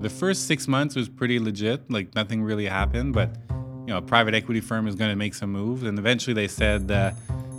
[0.00, 4.02] The first six months was pretty legit, like nothing really happened, but you know, a
[4.02, 7.10] private equity firm is going to make some moves, and eventually they said uh,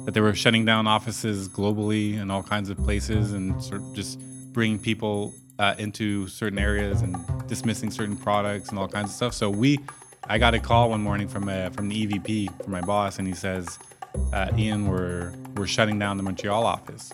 [0.06, 3.94] that they were shutting down offices globally in all kinds of places and sort of
[3.94, 4.20] just
[4.54, 7.18] bringing people uh, into certain areas and
[7.48, 9.34] dismissing certain products and all kinds of stuff.
[9.34, 9.78] So we,
[10.30, 13.28] I got a call one morning from a, from the EVP from my boss, and
[13.28, 13.78] he says,
[14.32, 17.12] uh, "Ian, we're we're shutting down the Montreal office."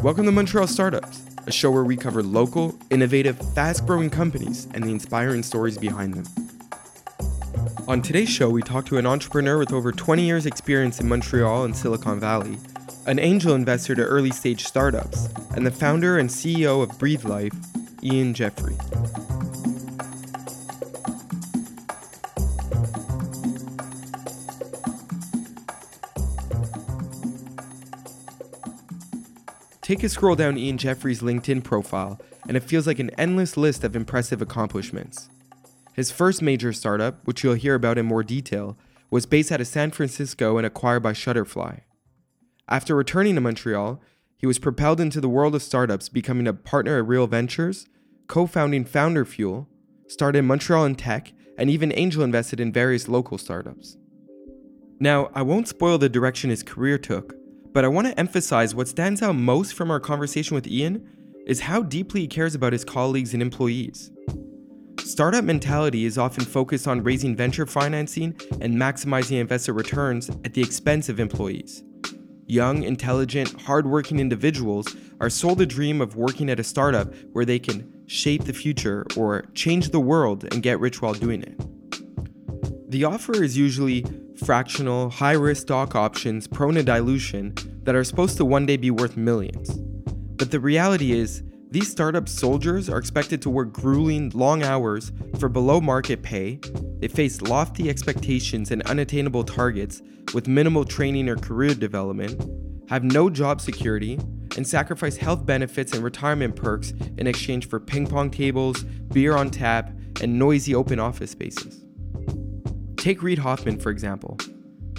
[0.00, 4.84] Welcome to Montreal Startups, a show where we cover local, innovative, fast growing companies and
[4.84, 6.24] the inspiring stories behind them.
[7.88, 11.64] On today's show, we talk to an entrepreneur with over 20 years' experience in Montreal
[11.64, 12.58] and Silicon Valley,
[13.06, 17.54] an angel investor to early stage startups, and the founder and CEO of Breathe Life,
[18.02, 18.76] Ian Jeffrey.
[29.86, 33.84] Take a scroll down Ian Jeffrey's LinkedIn profile, and it feels like an endless list
[33.84, 35.28] of impressive accomplishments.
[35.92, 38.76] His first major startup, which you'll hear about in more detail,
[39.12, 41.82] was based out of San Francisco and acquired by Shutterfly.
[42.68, 44.02] After returning to Montreal,
[44.36, 47.86] he was propelled into the world of startups, becoming a partner at Real Ventures,
[48.26, 49.68] co founding Founder Fuel,
[50.08, 53.96] started Montreal in tech, and even angel invested in various local startups.
[54.98, 57.35] Now, I won't spoil the direction his career took,
[57.76, 61.06] but I want to emphasize what stands out most from our conversation with Ian
[61.46, 64.10] is how deeply he cares about his colleagues and employees.
[65.00, 70.62] Startup mentality is often focused on raising venture financing and maximizing investor returns at the
[70.62, 71.84] expense of employees.
[72.46, 77.58] Young, intelligent, hardworking individuals are sold a dream of working at a startup where they
[77.58, 81.60] can shape the future or change the world and get rich while doing it.
[82.88, 84.04] The offer is usually
[84.44, 88.92] fractional, high risk stock options prone to dilution that are supposed to one day be
[88.92, 89.76] worth millions.
[90.36, 91.42] But the reality is,
[91.72, 96.60] these startup soldiers are expected to work grueling, long hours for below market pay.
[97.00, 100.00] They face lofty expectations and unattainable targets
[100.32, 102.40] with minimal training or career development,
[102.88, 104.14] have no job security,
[104.56, 109.50] and sacrifice health benefits and retirement perks in exchange for ping pong tables, beer on
[109.50, 109.90] tap,
[110.22, 111.85] and noisy open office spaces.
[113.06, 114.36] Take Reid Hoffman, for example.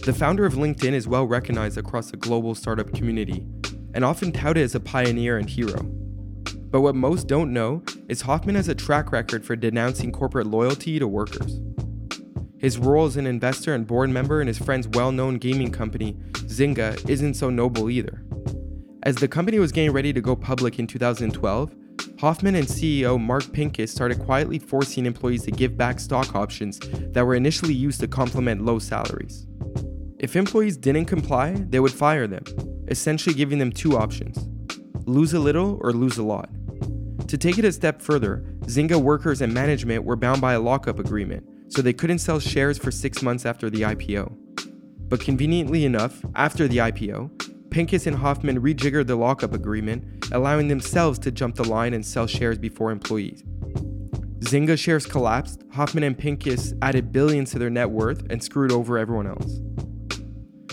[0.05, 3.45] The founder of LinkedIn is well recognized across the global startup community
[3.93, 5.81] and often touted as a pioneer and hero.
[6.71, 10.99] But what most don't know is Hoffman has a track record for denouncing corporate loyalty
[10.99, 11.59] to workers.
[12.57, 16.13] His role as an investor and board member in his friend's well known gaming company,
[16.31, 18.23] Zynga, isn't so noble either.
[19.03, 21.75] As the company was getting ready to go public in 2012,
[22.19, 26.79] Hoffman and CEO Mark Pincus started quietly forcing employees to give back stock options
[27.13, 29.45] that were initially used to complement low salaries.
[30.17, 32.43] If employees didn't comply, they would fire them,
[32.87, 34.49] essentially giving them two options
[35.07, 36.49] lose a little or lose a lot.
[37.29, 40.99] To take it a step further, Zynga workers and management were bound by a lockup
[40.99, 44.35] agreement, so they couldn't sell shares for six months after the IPO.
[45.07, 51.19] But conveniently enough, after the IPO, Pincus and Hoffman rejiggered the lockup agreement, allowing themselves
[51.19, 53.43] to jump the line and sell shares before employees.
[54.39, 58.97] Zynga shares collapsed, Hoffman and Pincus added billions to their net worth and screwed over
[58.97, 59.59] everyone else.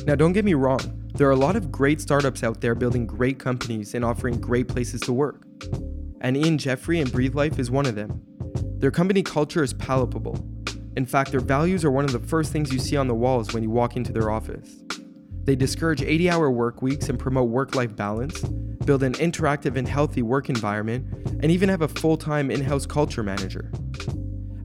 [0.07, 0.81] Now, don't get me wrong,
[1.15, 4.69] there are a lot of great startups out there building great companies and offering great
[4.69, 5.47] places to work.
[6.21, 8.21] And Ian Jeffrey and Breathe Life is one of them.
[8.79, 10.37] Their company culture is palpable.
[10.97, 13.53] In fact, their values are one of the first things you see on the walls
[13.55, 14.83] when you walk into their office.
[15.45, 19.87] They discourage 80 hour work weeks and promote work life balance, build an interactive and
[19.87, 21.07] healthy work environment,
[21.43, 23.71] and even have a full time in house culture manager.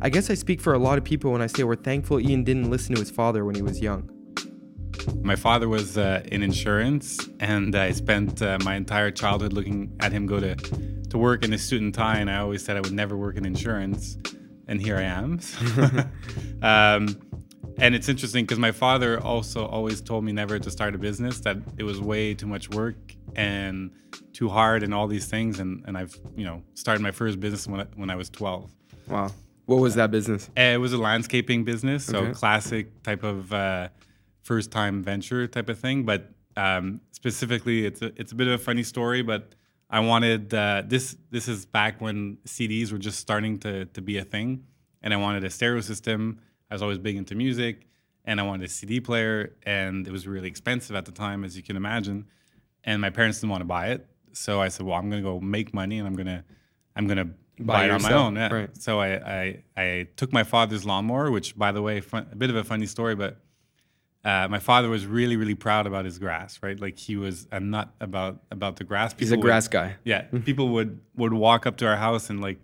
[0.01, 2.45] I guess I speak for a lot of people when I say we're thankful Ian
[2.45, 4.09] didn't listen to his father when he was young.
[5.21, 10.13] My father was uh, in insurance, and I spent uh, my entire childhood looking at
[10.13, 12.81] him go to, to work in a suit and tie, and I always said I
[12.81, 14.17] would never work in insurance,
[14.67, 15.39] and here I am.
[16.61, 17.28] um,
[17.81, 21.39] and it's interesting because my father also always told me never to start a business,
[21.41, 22.97] that it was way too much work
[23.35, 23.91] and
[24.33, 25.59] too hard and all these things.
[25.59, 28.71] And, and I've, you know, started my first business when I, when I was 12.
[29.07, 29.31] Wow.
[29.65, 30.49] What was that business?
[30.57, 32.33] Uh, It was a landscaping business, so Okay.
[32.33, 33.89] classic type of uh,
[34.41, 36.03] first time venture type of thing.
[36.03, 39.21] But um, specifically, it's a, it's a bit of a funny story.
[39.21, 39.53] But
[39.89, 41.15] I wanted uh, this.
[41.29, 44.63] This is back when CDs were just starting to to be a thing,
[45.03, 46.39] and I wanted a stereo system.
[46.69, 47.87] I was always big into music,
[48.25, 51.57] and I wanted a CD player, and it was really expensive at the time, as
[51.57, 52.25] you can imagine.
[52.83, 55.27] And my parents didn't want to buy it, so I said, "Well, I'm going to
[55.29, 56.43] go make money, and I'm gonna
[56.95, 58.53] I'm gonna Buy buy, it on my own." Yeah.
[58.53, 58.77] right.
[58.81, 62.49] So I, I I took my father's lawnmower, which by the way, fun, a bit
[62.49, 63.41] of a funny story, but
[64.23, 66.79] uh, my father was really really proud about his grass, right?
[66.79, 69.13] Like he was a nut about about the grass.
[69.17, 69.95] He's a People would- grass guy.
[70.05, 72.59] yeah, people would would walk up to our house and like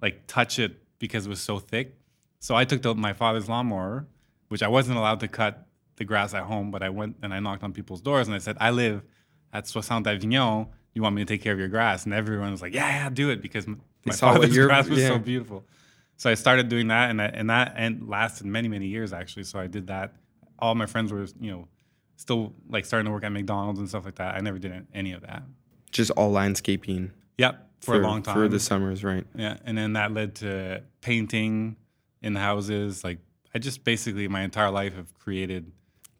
[0.00, 1.96] like touch it because it was so thick.
[2.40, 4.06] So I took the, my father's lawnmower,
[4.48, 5.66] which I wasn't allowed to cut
[5.96, 8.38] the grass at home, but I went and I knocked on people's doors and I
[8.38, 9.02] said, I live
[9.52, 10.66] at Soixante Avignon.
[10.94, 12.04] You want me to take care of your grass?
[12.04, 13.76] And everyone was like, Yeah, yeah, do it because my
[14.14, 15.08] father's grass was yeah.
[15.08, 15.64] so beautiful.
[16.16, 19.44] So I started doing that, and I, and that and lasted many many years actually.
[19.44, 20.14] So I did that.
[20.58, 21.68] All my friends were you know
[22.16, 24.34] still like starting to work at McDonald's and stuff like that.
[24.34, 25.42] I never did any of that.
[25.92, 28.34] Just all landscaping Yep, for, a long time.
[28.34, 29.26] for the summers, right?
[29.34, 31.76] Yeah, and then that led to painting
[32.22, 33.04] in the houses.
[33.04, 33.18] Like
[33.54, 35.72] I just basically my entire life have created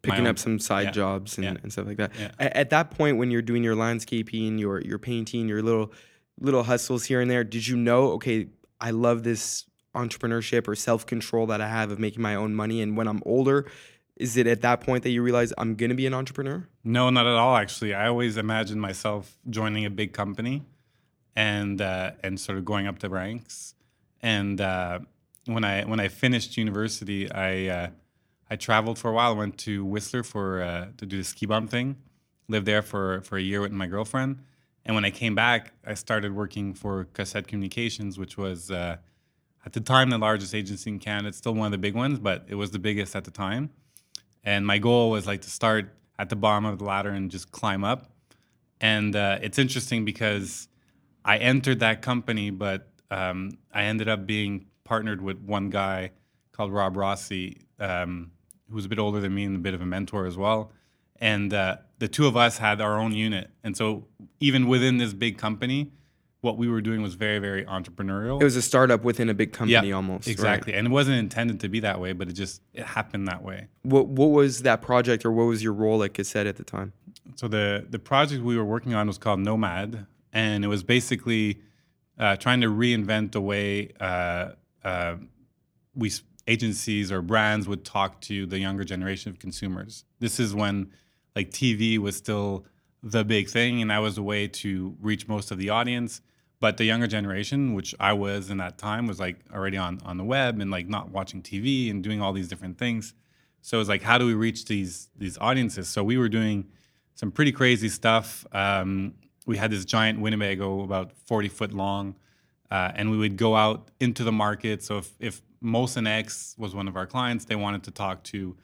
[0.02, 2.12] Picking up some side yeah, jobs and, yeah, and stuff like that.
[2.18, 2.30] yeah.
[2.38, 5.92] At, that point, when you're doing your landscaping, your your painting, your little
[6.40, 8.12] little hustles here and there, did you know?
[8.12, 8.48] Okay,
[8.80, 12.80] I love this entrepreneurship or self control that I have of making my own money.
[12.80, 13.70] And when I'm older,
[14.16, 16.66] is it at that point that you realize I'm gonna be an entrepreneur?
[16.82, 17.56] No, not at all.
[17.56, 20.62] Actually, I always imagined myself joining a big company,
[21.36, 23.74] and uh, and sort of going up the ranks.
[24.22, 25.00] And uh,
[25.46, 27.88] when I when I finished university, I uh,
[28.50, 29.32] I traveled for a while.
[29.32, 31.96] I went to Whistler for uh, to do the ski bump thing.
[32.48, 34.40] Lived there for for a year with my girlfriend.
[34.84, 38.96] And when I came back, I started working for Cossette Communications, which was uh,
[39.64, 41.28] at the time the largest agency in Canada.
[41.28, 43.70] It's still one of the big ones, but it was the biggest at the time.
[44.42, 47.52] And my goal was like to start at the bottom of the ladder and just
[47.52, 48.10] climb up.
[48.80, 50.68] And uh, it's interesting because
[51.24, 56.10] I entered that company, but um, I ended up being partnered with one guy
[56.50, 58.32] called Rob Rossi, um,
[58.68, 60.72] who was a bit older than me and a bit of a mentor as well.
[61.20, 63.50] And uh, the two of us had our own unit.
[63.62, 64.08] And so
[64.40, 65.92] even within this big company,
[66.40, 68.40] what we were doing was very, very entrepreneurial.
[68.40, 70.26] It was a startup within a big company almost.
[70.26, 70.32] right?
[70.32, 70.74] Exactly.
[70.74, 73.68] And it wasn't intended to be that way, but it just it happened that way.
[73.82, 76.94] What what was that project or what was your role at Cossette at the time?
[77.36, 81.60] So the the project we were working on was called Nomad, and it was basically
[82.18, 84.52] uh, trying to reinvent the way uh,
[84.84, 85.16] uh,
[85.94, 86.10] we
[86.46, 90.04] agencies or brands would talk to the younger generation of consumers.
[90.18, 90.90] This is when
[91.36, 92.66] like TV was still
[93.02, 96.20] the big thing, and that was a way to reach most of the audience.
[96.58, 100.16] But the younger generation, which I was in that time, was like already on on
[100.18, 103.14] the web and like not watching TV and doing all these different things.
[103.62, 105.88] So it was like, how do we reach these these audiences?
[105.88, 106.68] So we were doing
[107.14, 108.46] some pretty crazy stuff.
[108.52, 109.14] Um,
[109.46, 112.14] we had this giant Winnebago, about 40 foot long,
[112.70, 114.82] uh, and we would go out into the market.
[114.82, 118.56] So if, if Molson Ex was one of our clients, they wanted to talk to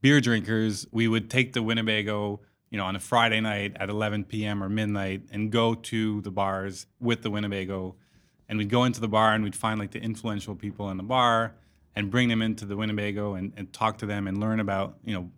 [0.00, 2.40] beer drinkers, we would take the Winnebago,
[2.70, 4.62] you know, on a Friday night at 11 p.m.
[4.62, 7.96] or midnight and go to the bars with the Winnebago.
[8.48, 11.02] And we'd go into the bar and we'd find like the influential people in the
[11.02, 11.54] bar
[11.94, 15.14] and bring them into the Winnebago and, and talk to them and learn about, you
[15.14, 15.30] know,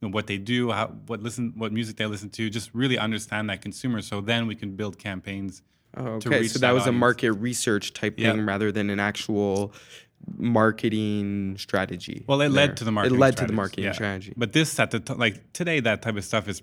[0.00, 2.98] you know, what they do, how what listen, what music they listen to, just really
[2.98, 4.00] understand that consumer.
[4.00, 5.62] So then we can build campaigns.
[5.96, 8.32] Oh, okay, so that that was a market research type Yeah.
[8.32, 9.72] thing rather than an actual
[10.36, 12.24] marketing strategy.
[12.26, 12.68] Well, it there.
[12.68, 13.16] led to the marketing.
[13.16, 13.92] It led to the marketing yeah.
[13.92, 14.32] strategy.
[14.36, 16.62] But this at the t- like today, that type of stuff is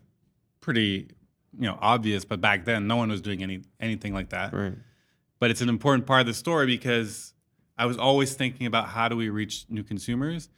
[0.62, 1.10] pretty,
[1.58, 2.26] you know, obvious.
[2.26, 4.54] But back then, no one was doing any anything like that.
[4.54, 4.74] Right.
[5.40, 7.34] But it's an important part of the story because
[7.78, 10.50] I was always thinking about how do we reach new consumers,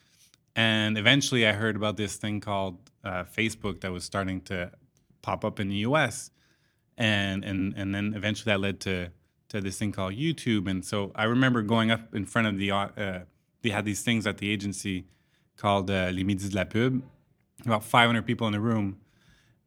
[0.55, 4.71] and eventually I heard about this thing called uh, Facebook that was starting to
[5.21, 6.31] pop up in the U.S.
[6.99, 9.09] and and and then eventually that led to
[9.47, 10.69] to this thing called YouTube.
[10.69, 13.19] And so I remember going up in front of the uh,
[13.61, 15.05] they had these things at the agency
[15.57, 17.01] called uh, Les de la Pub,
[17.65, 18.99] about 500 people in the room,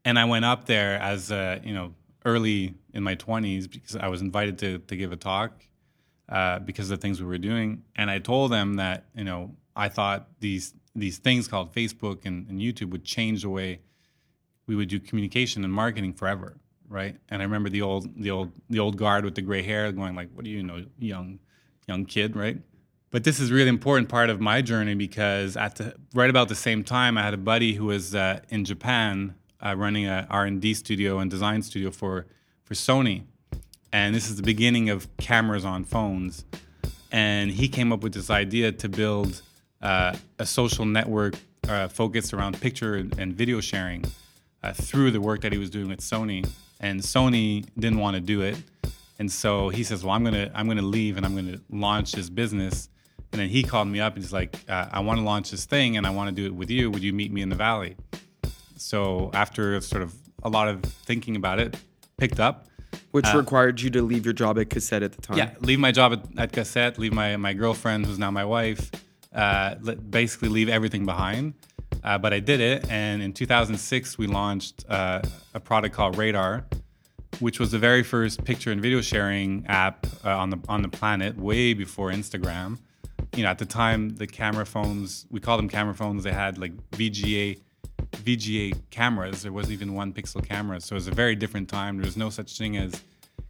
[0.05, 4.07] and I went up there as uh, you know early in my 20s because I
[4.09, 5.67] was invited to to give a talk
[6.29, 9.57] uh, because of the things we were doing, and I told them that you know
[9.75, 13.81] I thought these these things called Facebook and, and YouTube would change the way
[14.67, 16.59] we would do communication and marketing forever,
[16.93, 17.17] right?
[17.31, 20.15] And I remember the old the old the old guard with the gray hair going
[20.15, 21.39] like, "What do you know, young
[21.89, 22.59] young kid, right?"
[23.11, 26.49] But this is a really important part of my journey because at the right about
[26.49, 29.35] the same time, I had a buddy who was uh, in Japan
[29.65, 32.27] uh, running a R and D studio and design studio for
[32.65, 33.25] for Sony,
[33.93, 36.45] and this is the beginning of cameras on phones.
[37.11, 39.43] And he came up with this idea to build
[39.83, 41.35] uh, a social network
[41.69, 44.05] uh, focused around picture and, video sharing
[44.63, 46.49] uh, through the work that he was doing at Sony.
[46.83, 48.57] And Sony didn't want to do it,
[49.19, 52.29] and so he says, "Well, I'm gonna I'm gonna leave and I'm gonna launch this
[52.29, 52.89] business."
[53.33, 55.65] And then he called me up and he's like, uh, "I want to launch this
[55.65, 56.91] thing and I want to do it with you.
[56.91, 57.97] Would you meet me in the valley?"
[58.77, 61.77] So after sort of a lot of thinking about it,
[62.19, 62.67] picked up.
[63.13, 65.35] Which required you to leave your job at Cossette at the time.
[65.37, 68.45] Uh, Yeah, leave my job at, at Cossette, leave my, my girlfriend, who's now my
[68.45, 68.91] wife,
[69.35, 71.55] uh, basically leave everything behind.
[72.05, 75.23] Uh, but I did it, and in 2006 we launched uh,
[75.55, 76.65] a product called Radar,
[77.39, 80.89] which was the very first picture and video sharing app uh, on the on the
[80.89, 82.79] planet, way before Instagram.
[83.37, 86.25] You know, at the time, the camera phones we call them camera phones.
[86.25, 87.61] They had like VGA
[88.13, 89.43] VGA cameras.
[89.43, 91.97] There wasn't even one pixel camera, so it was a very different time.
[91.97, 93.01] There was no such thing as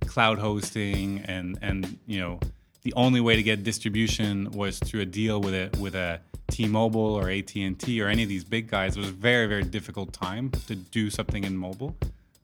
[0.06, 2.40] cloud hosting, and and you know,
[2.82, 6.20] the only way to get distribution was through a deal with a with a
[6.50, 8.96] T-Mobile or AT&T or any of these big guys.
[8.96, 11.96] It was a very very difficult time to do something in mobile,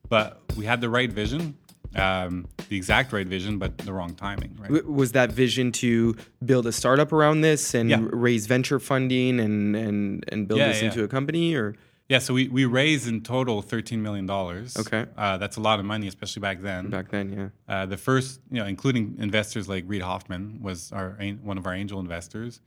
[0.08, 1.56] but we had the right vision.
[1.96, 4.54] Um, the exact right vision, but the wrong timing.
[4.60, 4.68] Right?
[4.70, 8.00] W- Was that vision to build a startup around this and Yeah.
[8.02, 10.88] raise venture funding and and and build Yeah, this yeah.
[10.88, 11.74] into a company or
[12.08, 14.76] Yeah, so we, we raised in total thirteen million dollars.
[14.78, 15.04] Okay.
[15.16, 16.88] uh, that's a lot of money, especially back then.
[16.88, 17.52] back then?
[17.68, 17.74] Yeah.
[17.74, 21.10] Uh, the first, you know, including investors like Reid Hoffman was our
[21.42, 22.62] one of our angel investors.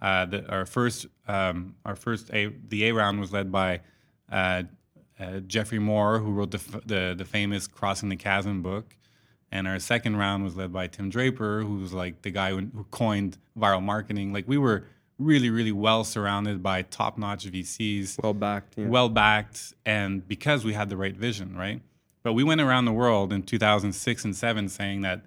[0.00, 3.80] Uh, the, our first, um, our first a the A round was led by
[4.30, 4.62] uh,
[5.18, 8.96] uh, Geoffrey Moore, who wrote the, f- the the famous Crossing the Chasm book,
[9.50, 12.68] and our second round was led by Tim Draper, who was like the guy who,
[12.72, 14.32] who coined viral marketing.
[14.32, 14.86] Like we were
[15.18, 18.74] really, really well surrounded by top notch VCs Well backed.
[18.76, 18.86] Yeah.
[18.88, 21.80] well backed and because we had the right vision, right?
[22.22, 25.22] But we went around the world in 2006 and 7 saying that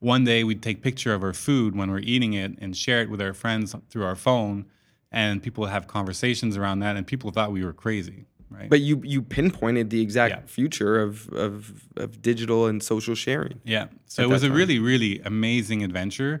[0.00, 3.10] one day we'd take picture of our food when we're eating it and share it
[3.10, 4.66] with our friends through our phone
[5.12, 8.68] and people have conversations around that and people thought we were crazy, right?
[8.70, 10.40] but you you pinpointed the exact Yeah.
[10.46, 13.60] future of, of of digital and social sharing.
[13.64, 13.86] Yeah.
[14.06, 14.56] So it was a time.
[14.56, 16.40] really, really amazing adventure.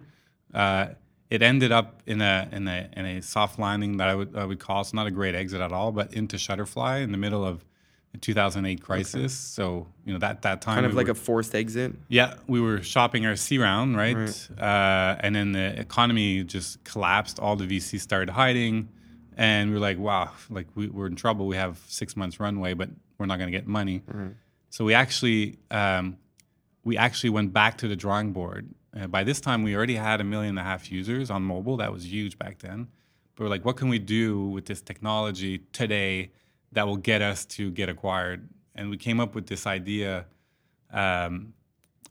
[0.52, 0.86] Uh,
[1.34, 4.44] it ended up in a in a in a soft landing that I would I
[4.44, 7.44] would call it's not a great exit at all, but into Shutterfly in the middle
[7.44, 7.64] of
[8.12, 9.32] the 2008 crisis.
[9.32, 11.94] So you know that that time Kind of we like were- a forced exit.
[12.08, 14.48] yeah, we were shopping our C round, right?
[14.58, 17.38] Uh, and then the economy just collapsed.
[17.40, 18.90] All the VCs started hiding,
[19.38, 21.46] and we were like, "Wow, like we, we're in trouble.
[21.46, 24.02] We have six months runway, but we're not going to get money."
[24.68, 26.18] So we actually um,
[26.84, 28.68] we actually went back to the drawing board.
[28.98, 31.76] Uh, by this time, we already had a million and a half users on mobile.
[31.78, 32.88] That was huge back then.
[33.34, 36.30] But we're like, what can we do with this technology today
[36.72, 38.48] that will get us to get acquired?
[38.74, 40.26] And we came up with this idea
[40.90, 41.54] um,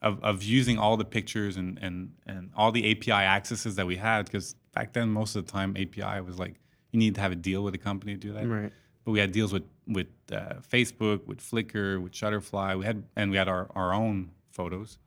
[0.02, 3.98] of, of using all the pictures and, and, and all the API accesses that we
[3.98, 4.26] had.
[4.26, 6.56] Because back then, most of the time, API was like,
[6.92, 8.72] you need to have a deal with a company to do that Right.
[9.06, 12.78] but we had deals with with uh, Facebook, with Flickr, with Shutterfly.
[12.78, 14.98] We had and we had our, our own photos.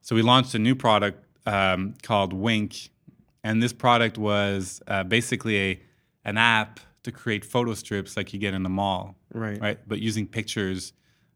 [0.00, 2.90] So we launched a new product um, called Wink,
[3.44, 5.80] and this product was uh, basically a
[6.24, 9.58] an app to create photo strips like you get in the mall, Right.
[9.60, 9.78] right?
[9.86, 10.92] But using pictures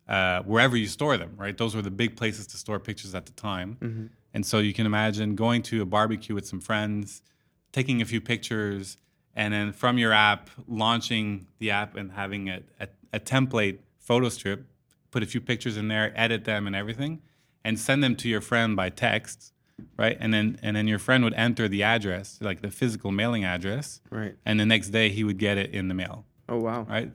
[0.08, 1.56] uh, wherever you store them, right?
[1.56, 4.10] Those were the big places to store pictures at the time.
[4.34, 7.22] And so you can imagine going to a barbecue with some friends,
[7.70, 8.98] taking a few pictures,
[9.34, 14.28] and then from your app, launching the app and having a, a, a template photo
[14.28, 14.66] strip,
[15.10, 17.22] put a few pictures in there, edit them and everything,
[17.64, 19.52] and send them to your friend by text,
[19.96, 20.16] right?
[20.20, 24.00] And then and then your friend would enter the address, like the physical mailing address,
[24.10, 24.34] Right.
[24.44, 26.82] and the next day he would get it in the mail, Oh wow.
[26.88, 27.12] right?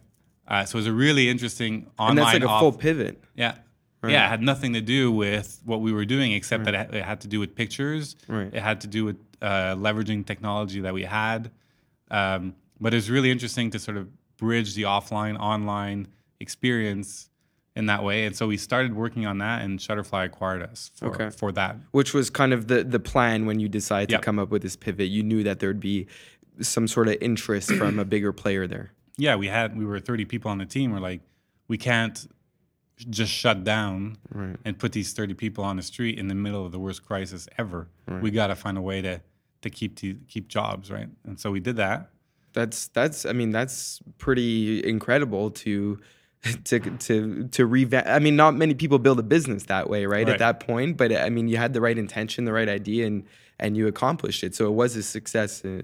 [0.48, 2.10] Uh, so it was a really interesting online.
[2.12, 3.22] And that's like a off- full pivot.
[3.36, 3.56] yeah.
[4.08, 7.04] Yeah, it had nothing to do with what we were doing, except that it, it
[7.04, 8.16] had to do with pictures.
[8.30, 8.54] Right.
[8.54, 11.52] It had to do with uh, leveraging technology that we had.
[12.10, 16.08] Um, but it's really interesting to sort of bridge the offline online
[16.40, 17.30] experience
[17.78, 18.26] in that way.
[18.26, 21.30] And so we started working on that, and Shutterfly acquired us for, Okay.
[21.30, 21.78] for that.
[21.92, 24.22] which was kind of the the plan when you decided Yep.
[24.22, 25.08] to come up with this pivot.
[25.10, 26.08] You knew that there'd be
[26.60, 28.92] some sort of interest from a bigger player there.
[29.20, 30.92] Yeah, we had we were 30 people on the team.
[30.92, 31.22] We're like,
[31.68, 32.28] we can't
[33.10, 34.58] just shut down Right.
[34.66, 37.48] and put these 30 people on the street in the middle of the worst crisis
[37.58, 37.88] ever.
[38.22, 39.22] We got to find a way to
[39.64, 41.10] to keep to keep jobs, right?
[41.26, 42.10] And so we did that.
[42.54, 46.00] That's that's I mean that's pretty incredible to
[46.66, 48.08] to to to revamp.
[48.08, 50.28] I mean, not many people build a business that way, right?
[50.30, 53.24] At that point, but I mean, you had the right intention, the right idea, and
[53.60, 54.54] and you accomplished it.
[54.56, 55.62] So it was a success.
[55.62, 55.82] To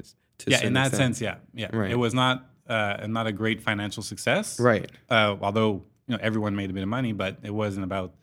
[0.48, 1.16] yeah, in that extent.
[1.18, 1.76] sense, yeah, yeah.
[1.76, 1.92] Right.
[1.92, 4.90] It was not uh, not a great financial success, right?
[5.10, 8.14] Uh, although you know everyone made a bit of money, but it wasn't about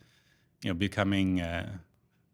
[0.63, 1.69] you know becoming uh,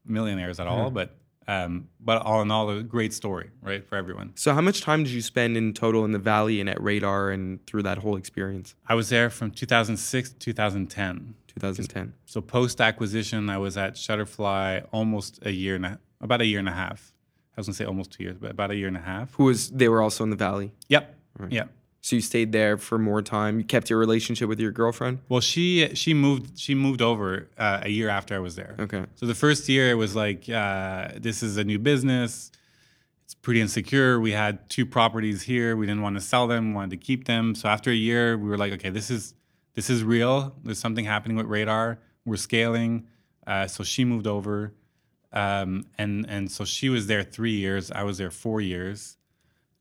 [0.06, 0.76] millionaires at Mm-hmm.
[0.80, 0.90] all.
[0.92, 1.16] But
[1.48, 4.34] um, but all in all, a great story, right, for everyone.
[4.36, 7.30] So how much time did you spend in total in the valley and at Radar
[7.30, 8.76] and through that whole experience?
[8.88, 11.36] I was there from 2006 to 2010.
[11.48, 12.14] 2010.
[12.26, 16.60] So post acquisition, I was at Shutterfly almost a year and a, about a year
[16.60, 17.14] and a half.
[17.56, 19.34] I was gonna say almost two years, but about a year and a half.
[19.36, 19.72] Who was?
[19.72, 20.74] They were also in the valley.
[20.90, 21.16] Yep.
[21.50, 21.70] Yep.
[22.08, 23.58] So you stayed there for more time.
[23.58, 25.20] You kept your relationship with your girlfriend.
[25.28, 28.78] Well, she she moved she moved over uh, a year after I was there.
[28.80, 29.04] Okay.
[29.16, 32.50] So the first year it was like uh, this is a new business.
[33.26, 34.22] It's pretty insecure.
[34.22, 35.76] We had two properties here.
[35.76, 36.74] We didn't want to sell them.
[36.74, 37.54] Wanted to keep them.
[37.56, 39.34] So after a year, we were like, okay, this is
[39.74, 40.56] this is real.
[40.64, 42.00] There's something happening with Radar.
[42.24, 43.08] We're scaling.
[43.46, 44.74] Uh, so she moved over,
[45.34, 47.92] um, and and so she was there three years.
[47.92, 49.18] I was there four years.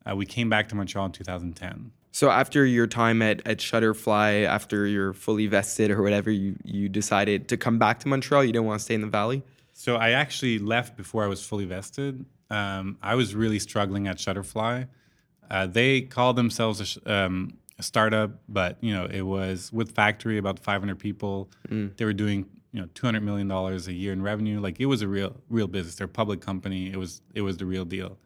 [0.04, 1.92] Uh, we came back to Montreal in 2010.
[2.16, 6.88] So after your time at, at Shutterfly, after you're fully vested or whatever, you, you
[6.88, 8.42] decided to come back to Montreal.
[8.42, 9.42] You didn't want to stay in the valley.
[9.74, 12.24] So I actually left before I was fully vested.
[12.48, 14.88] Um, I was really struggling at Shutterfly.
[15.50, 19.94] Uh, they called themselves a, sh- um, a, startup, but you know it was with
[19.94, 21.50] factory about 500 people.
[21.68, 21.98] Mm.
[21.98, 24.58] They were doing you know 200 million dollars a year in revenue.
[24.58, 25.96] Like it was a real real business.
[25.96, 26.90] They're a public company.
[26.90, 28.16] It was it was the real deal.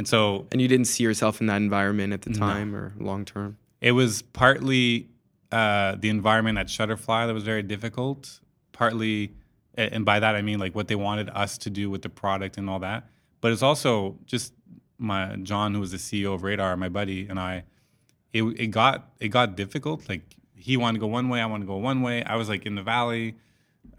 [0.00, 2.78] And so And you didn't see yourself in that environment at the time no.
[2.78, 3.58] or long term?
[3.82, 5.10] It was partly
[5.52, 8.40] uh, the environment at Shutterfly that was very difficult.
[8.72, 9.34] Partly
[9.74, 12.56] and by that I mean like what they wanted us to do with the product
[12.56, 13.10] and all that.
[13.42, 14.54] But it's also just
[14.96, 17.64] my John, who was the CEO of Radar, my buddy, and I.
[18.32, 20.08] It, it got it got difficult.
[20.08, 20.22] Like
[20.54, 22.24] he wanted to go one way, I wanted to go one way.
[22.24, 23.36] I was like in the valley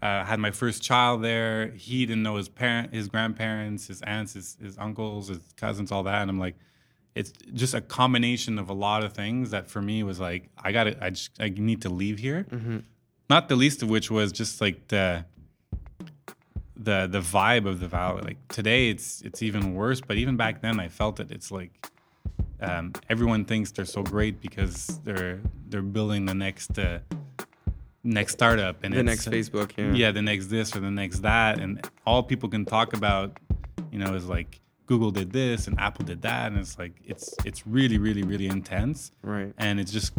[0.02, 1.68] uh, had my first child there.
[1.68, 6.02] He didn't know his parent, his grandparents, his aunts, his, his uncles, his cousins, all
[6.02, 6.22] that.
[6.22, 6.56] And I'm like,
[7.14, 10.72] it's just a combination of a lot of things that for me was like, I
[10.72, 12.46] got to, I just, I need to leave here.
[12.50, 12.78] Mm-hmm.
[13.30, 15.24] Not the least of which was just like the,
[16.76, 18.22] the, the vibe of the valley.
[18.22, 20.00] Like today, it's, it's even worse.
[20.00, 21.30] But even back then, I felt it.
[21.30, 21.86] It's like,
[22.60, 26.98] um, everyone thinks they're so great because they're, they're building the next, uh,
[28.04, 29.92] next startup and the next Facebook, yeah.
[29.92, 33.38] yeah, the next this or the next that, and all people can talk about,
[33.90, 37.34] you know, is like Google did this and Apple did that, and it's like it's
[37.44, 39.52] it's really really really intense, right?
[39.58, 40.12] And it's just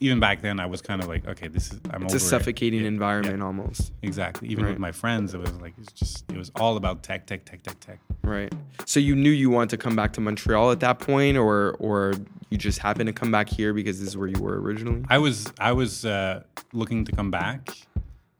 [0.00, 2.84] even back then I was kind of like, okay, this is I'm it's a suffocating
[2.84, 2.86] it.
[2.86, 3.44] environment yeah.
[3.44, 3.92] almost.
[4.02, 4.48] Exactly.
[4.48, 4.70] Even right.
[4.70, 7.62] with my friends, it was like it's just it was all about tech, tech, tech,
[7.62, 7.98] tech, tech.
[8.22, 8.52] Right.
[8.86, 12.14] So you knew you wanted to come back to Montreal at that point, or or
[12.50, 15.04] you just happened to come back here because this is where you were originally.
[15.08, 16.42] I was I was uh,
[16.72, 17.70] looking to come back.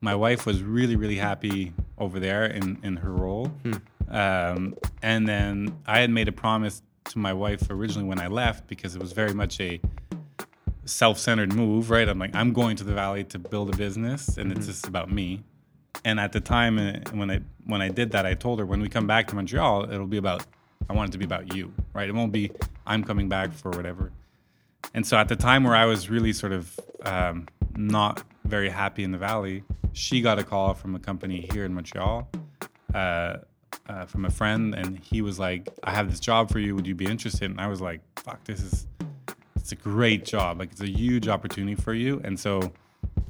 [0.00, 3.74] My wife was really really happy over there in in her role, hmm.
[4.10, 8.66] um, and then I had made a promise to my wife originally when I left
[8.68, 9.80] because it was very much a
[10.84, 12.08] self-centered move, right?
[12.08, 14.58] I'm like, I'm going to the valley to build a business, and mm-hmm.
[14.58, 15.42] it's just about me.
[16.04, 18.80] And at the time uh, when I when I did that, I told her when
[18.80, 20.44] we come back to Montreal, it'll be about
[20.88, 22.08] I want it to be about you, right?
[22.08, 22.50] It won't be
[22.86, 24.12] I'm coming back for whatever.
[24.94, 29.04] And so at the time where I was really sort of um, not very happy
[29.04, 29.62] in the valley,
[29.92, 32.28] she got a call from a company here in Montreal.
[32.94, 33.38] Uh,
[33.88, 36.74] uh, from a friend, and he was like, "I have this job for you.
[36.74, 38.86] Would you be interested?" And I was like, "Fuck, this is
[39.60, 40.58] it's a great job.
[40.58, 42.20] Like it's a huge opportunity for you.
[42.24, 42.72] And so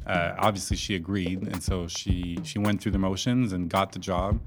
[0.06, 3.98] uh, obviously she agreed, and so she she went through the motions and got the
[3.98, 4.40] job,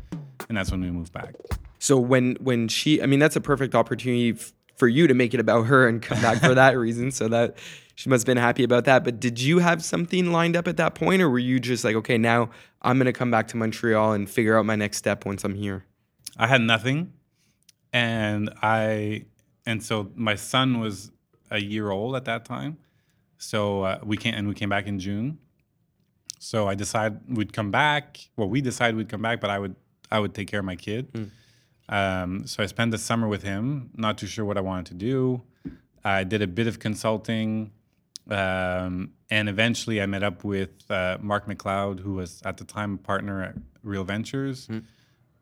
[0.49, 1.35] and that's when we moved back.
[1.79, 5.33] So when when she, I mean, that's a perfect opportunity f- for you to make
[5.33, 7.11] it about her and come back for that reason.
[7.11, 7.57] So that
[7.95, 9.03] she must have been happy about that.
[9.03, 11.95] But did you have something lined up at that point, or were you just like,
[11.97, 12.49] okay, now
[12.81, 15.85] I'm gonna come back to Montreal and figure out my next step once I'm here?
[16.35, 17.13] I had nothing,
[17.93, 19.25] and I
[19.65, 21.11] and so my son was
[21.53, 22.77] a year old at that time.
[23.37, 25.37] So uh, we came and we came back in June.
[26.39, 28.19] So I decided we'd come back.
[28.35, 29.75] Well, we decided we'd come back, but I would
[30.11, 31.11] I would take care of my kid.
[31.13, 31.29] Mm.
[31.89, 33.91] Um, so I spent the summer with him.
[33.95, 35.41] Not too sure what I wanted to do.
[36.03, 37.71] I did a bit of consulting,
[38.29, 42.95] um, and eventually I met up with uh, Mark MacLeod, who was at the time
[42.95, 44.83] a partner at Real Ventures, mm.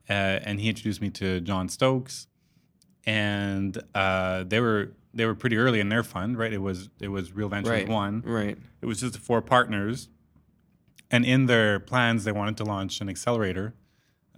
[0.07, 2.27] uh, and he introduced me to John Stokes,
[3.05, 6.53] and uh, they were they were pretty early in their fund, right?
[6.53, 7.89] It was it was Real Ventures right.
[7.89, 8.57] one, right?
[8.81, 10.09] It was just four partners,
[11.09, 13.73] and in their plans, they wanted to launch an accelerator,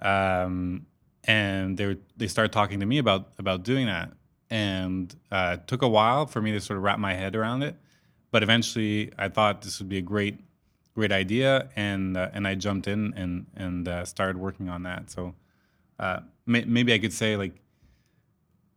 [0.01, 0.85] um,
[1.23, 4.11] and they were, they started talking to me about about doing that,
[4.49, 7.63] and uh, it took a while for me to sort of wrap my head around
[7.63, 7.75] it,
[8.31, 10.39] but eventually, I thought this would be a great
[10.95, 15.11] great idea, and uh, and I jumped in and and uh, started working on that.
[15.11, 15.35] So
[15.99, 17.53] uh, may, maybe I could say like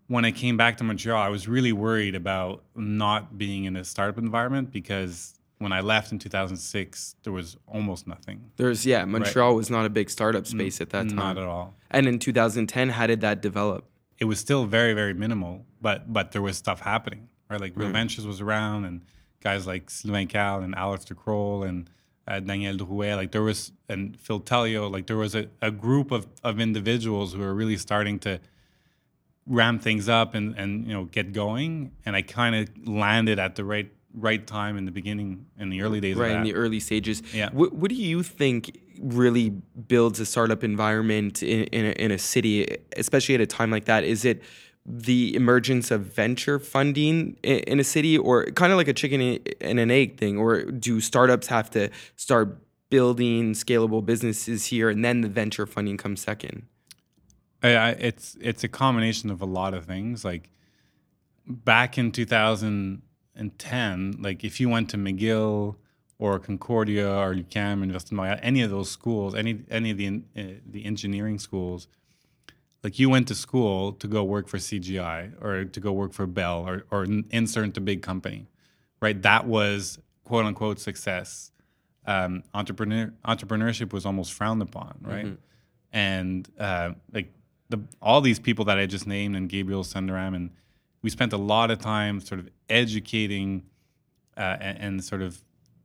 [0.08, 3.84] when I came back to Montreal, I was really worried about not being in a
[3.84, 8.50] startup environment because when I left in 2006, there was almost nothing.
[8.56, 9.56] There's yeah, Montreal right.
[9.56, 11.16] was not a big startup space at that time.
[11.16, 11.74] Not at all.
[11.90, 13.84] And in 2010, how did that develop?
[14.18, 17.28] It was still very very minimal, but but there was stuff happening.
[17.48, 19.02] Right, like Real Ventures was around, and
[19.40, 21.88] guys like Sylvain Carle and Alex de Croo and
[22.26, 26.10] uh, Daniel Drouet, like there was and Phil Telio, like there was a, a group
[26.10, 28.40] of, of individuals who were really starting to
[29.46, 31.92] ramp things up and and you know get going.
[32.04, 35.82] And i kind of landed at the right right time in the beginning in the
[35.82, 37.22] early days right in the early stages.
[37.34, 37.50] Yeah.
[37.52, 42.18] What, what do you think really builds a startup environment in, in a, in a
[42.18, 44.04] city especially at a time like that?
[44.04, 44.42] Is it
[44.86, 49.38] the emergence of venture funding in, in a city or kind of like a chicken
[49.60, 50.38] and an egg thing?
[50.38, 55.96] Or do startups have to start building scalable businesses here, and then the venture funding
[55.96, 56.66] comes second?
[57.62, 60.24] I, I, it's it's a combination of a lot of things.
[60.24, 60.50] Like
[61.46, 65.76] back in 2010, like if you went to McGill
[66.18, 70.42] or Concordia or UCam UQAM, University any of those schools, any any of the uh,
[70.66, 71.88] the engineering schools,
[72.82, 76.26] like you went to school to go work for CGI or to go work for
[76.26, 78.48] Bell or or insert into big company,
[79.00, 79.20] right?
[79.22, 81.52] That was quote unquote success.
[82.08, 85.24] Um, entrepreneur entrepreneurship was almost frowned upon, right?
[85.24, 85.34] Mm-hmm.
[85.92, 87.32] And uh, like
[87.68, 90.50] the all these people that I just named and Gabriel Sundaram and
[91.02, 93.64] we spent a lot of time sort of educating
[94.36, 95.40] uh, and, and, sort of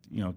[0.10, 0.36] you know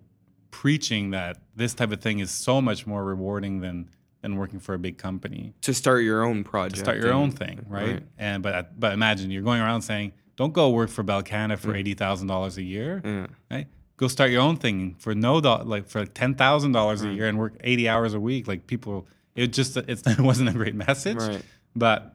[0.50, 4.74] preaching that this type of thing is so much more rewarding than than working for
[4.74, 7.92] a big company to start your own project to start your own thing right?
[7.92, 11.61] right, and but but imagine you're going around saying don't go work for Bell Canada
[11.61, 11.78] for mm.
[11.78, 13.28] eighty thousand dollars a year mm.
[13.50, 17.07] right go start your own thing for no do- like for ten thousand dollars a
[17.07, 17.16] mm.
[17.16, 20.75] year and work eighty hours a week like people it just it wasn't a great
[20.75, 21.42] message right.
[21.75, 22.14] but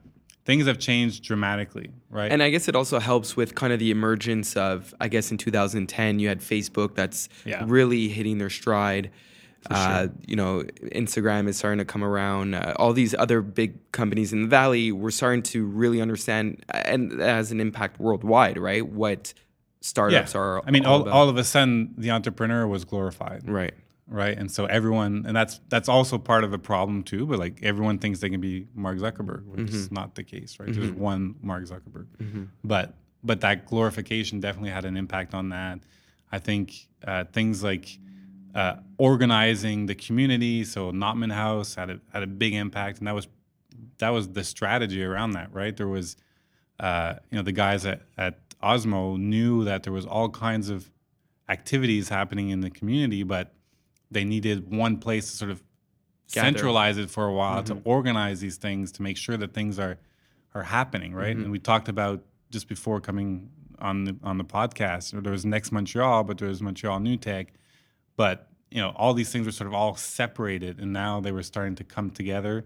[0.49, 2.32] things have changed dramatically, right?
[2.32, 5.38] And I guess it also helps with kind of the emergence of, I guess in
[5.38, 7.63] 2010, you had Facebook that's yeah.
[7.67, 9.12] really hitting their stride.
[9.69, 10.13] Uh, sure.
[10.25, 10.63] You know,
[10.95, 12.55] Instagram is starting to come around.
[12.55, 17.12] Uh, all these other big companies in the valley, we're starting to really understand, and
[17.12, 18.88] that has an impact worldwide, right?
[18.88, 19.36] What
[19.82, 20.39] startups yeah.
[20.39, 20.65] are.
[20.65, 23.47] I mean, all, all, all, of a sudden, the entrepreneur was glorified.
[23.47, 23.75] Right
[24.09, 24.37] right?
[24.37, 27.25] And so everyone, and that's that's also part of the problem too.
[27.25, 29.75] But like everyone thinks they can be Mark Zuckerberg, which mm-hmm.
[29.75, 30.69] is not the case, right?
[30.69, 30.81] Mm-hmm.
[30.81, 32.43] There's one Mark Zuckerberg, mm-hmm.
[32.63, 35.79] but but that glorification definitely had an impact on that.
[36.31, 36.73] I think
[37.05, 37.99] uh, things like
[38.55, 43.15] uh, organizing the community, so Notman House had a had a big impact, and that
[43.15, 43.27] was
[43.99, 45.75] that was the strategy around that, right?
[45.75, 46.15] There was,
[46.79, 50.89] uh, you know, the guys at, at Osmo knew that there was all kinds of
[51.47, 53.53] activities happening in the community, but
[54.11, 55.63] they needed one place to sort of
[56.31, 56.47] Gather.
[56.47, 57.77] centralize it for a while mm-hmm.
[57.77, 59.97] to organize these things to make sure that things are
[60.53, 61.43] are happening right mm-hmm.
[61.43, 65.71] and we talked about just before coming on the on the podcast there was next
[65.71, 67.53] montreal but there was montreal new tech
[68.15, 71.43] but you know all these things were sort of all separated and now they were
[71.43, 72.65] starting to come together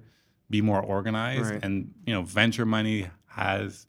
[0.49, 1.63] be more organized right.
[1.63, 3.87] and you know venture money has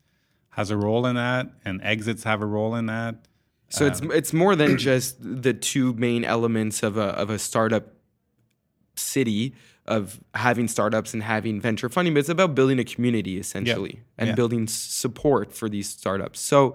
[0.50, 3.26] has a role in that and exits have a role in that
[3.74, 7.38] so um, it's it's more than just the two main elements of a of a
[7.38, 7.88] startup
[8.96, 9.54] city
[9.86, 14.28] of having startups and having venture funding, but it's about building a community essentially and
[14.28, 14.34] yeah.
[14.34, 16.40] building support for these startups.
[16.40, 16.74] So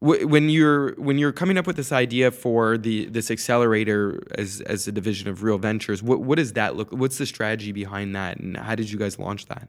[0.00, 4.60] w- when you're when you're coming up with this idea for the this accelerator as
[4.62, 6.90] as a division of Real Ventures, what what does that look?
[6.90, 9.68] What's the strategy behind that, and how did you guys launch that?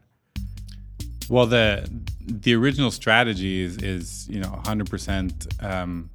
[1.30, 1.90] Well, the
[2.26, 6.10] the original strategy is, is you know 100% um,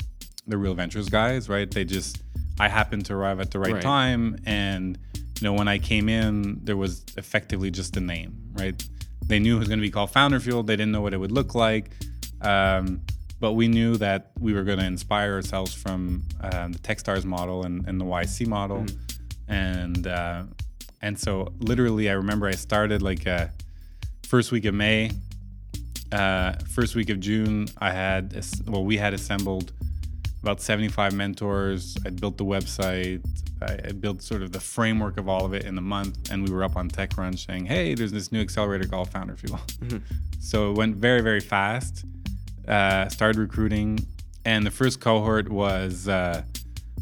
[0.46, 1.70] the real ventures guys, right?
[1.70, 2.22] They just
[2.58, 4.98] I happened to arrive at the right, right, time, and
[5.40, 8.82] you know when I came in, there was effectively just a name, right?
[9.26, 10.62] They knew it was going to be called Founder Fuel.
[10.62, 11.90] They didn't know what it would look like,
[12.40, 13.02] um,
[13.40, 17.64] but we knew that we were going to inspire ourselves from uh, the TechStars model
[17.64, 18.96] and, and the YC model, mm.
[19.48, 20.44] and uh,
[21.02, 23.52] and so literally, I remember I started like a
[24.28, 25.10] first week of May,
[26.12, 29.72] uh, first week of June, I had well, we had assembled
[30.42, 31.96] about 75 mentors.
[32.04, 33.24] I built the website.
[33.60, 36.54] I built sort of the framework of all of it in a month, and we
[36.54, 39.98] were up on TechCrunch saying, "Hey, there's this new accelerator called Founder Fuel." Mm-hmm.
[40.38, 42.04] So it went very, very fast.
[42.68, 43.98] Uh, started recruiting,
[44.44, 46.42] and the first cohort was uh,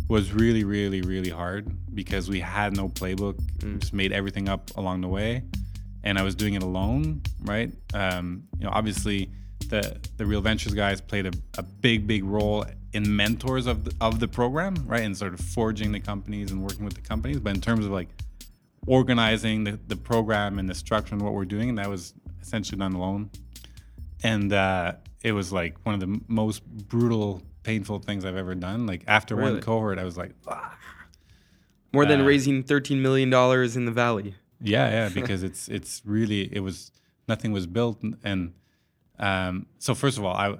[0.09, 3.35] was really, really, really hard because we had no playbook.
[3.59, 3.81] Mm.
[3.81, 5.43] Just made everything up along the way
[6.07, 7.73] and I was doing it alone, right?
[7.93, 9.29] Um, you know, obviously
[9.69, 13.93] the the Real Ventures guys played a, a big, big role in mentors of the,
[14.01, 15.03] of the program, right?
[15.03, 17.41] And sort of forging the companies and working with the companies.
[17.41, 18.09] But in terms of like
[18.87, 22.95] organizing the, the program and the structure and what we're doing, that was essentially done
[22.95, 23.29] alone.
[24.23, 24.93] And uh,
[25.25, 28.87] it was like one of the most brutal, painful things I've ever done.
[28.87, 29.55] Like after really?
[29.55, 30.79] one cohort, I was like, ah.
[31.93, 34.37] more than uh, raising thirteen million dollars in the valley.
[34.61, 36.91] Yeah, yeah, because it's it's really it was
[37.29, 38.55] nothing was built, and
[39.19, 40.59] um, so first of all, I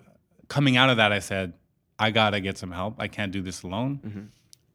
[0.49, 1.55] coming out of that, I said
[1.99, 2.97] I gotta get some help.
[2.99, 4.21] I can't do this alone, mm-hmm.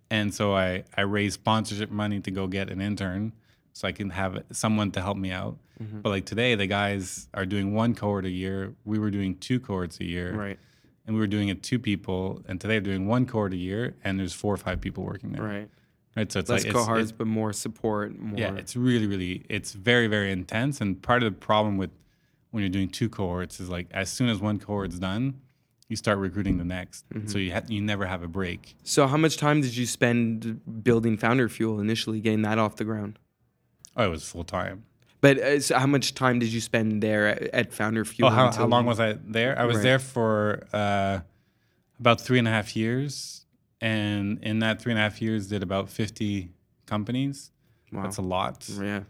[0.09, 3.33] and so I I raised sponsorship money to go get an intern
[3.73, 5.57] so I can have someone to help me out.
[5.81, 6.01] Mm-hmm.
[6.01, 8.75] But like today, the guys are doing one cohort a year.
[8.85, 10.59] We were doing two cohorts a year, right?
[11.07, 13.95] And we were doing it two people, and today they're doing one cohort a year,
[14.03, 15.69] and there's four or five people working there, right?
[16.15, 16.31] Right?
[16.31, 18.17] So it's less like cohorts, it's, but more support.
[18.19, 18.39] More.
[18.39, 20.81] Yeah, it's really, really, it's very, very intense.
[20.81, 21.91] And part of the problem with
[22.51, 25.39] when you're doing two cohorts is like as soon as one cohort's done,
[25.87, 27.05] you start recruiting the next.
[27.25, 28.75] So you ha- you never have a break.
[28.83, 32.85] So how much time did you spend building Founder Fuel initially, getting that off the
[32.85, 33.19] ground?
[33.97, 34.85] Oh, it was full time.
[35.19, 38.29] But uh, so how much time did you spend there at, at Founder Fuel?
[38.29, 39.57] Oh, how, how long was I there?
[39.59, 39.83] I was Right.
[39.83, 41.19] there for uh,
[41.99, 43.40] about three and a half years,
[43.81, 46.51] and in that three and a half years, did about fifty
[46.85, 47.51] companies.
[47.91, 48.03] Wow.
[48.03, 48.67] That's a lot.
[48.69, 49.01] Yeah.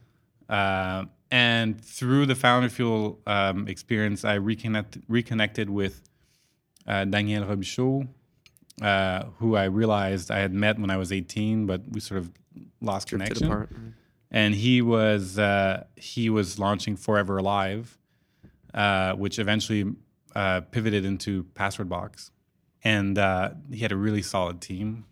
[0.50, 6.02] Uh, and through the Founder Fuel um, experience, I reconnect, reconnected with
[6.88, 8.08] uh, Daniel Robichaud,
[8.82, 12.32] uh, who I realized I had met when I was 18, but we sort of
[12.82, 13.48] lost Drifted connection.
[13.48, 13.70] apart.
[14.30, 17.98] And he was uh, he was launching Forever Alive,
[18.74, 19.94] uh, which eventually
[20.36, 22.32] uh, pivoted into Password Box,
[22.84, 25.06] and uh, he had a really solid team.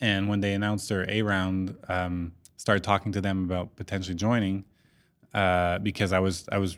[0.00, 4.64] And when they announced their A round, um, started talking to them about potentially joining
[5.34, 6.76] uh, because I was I was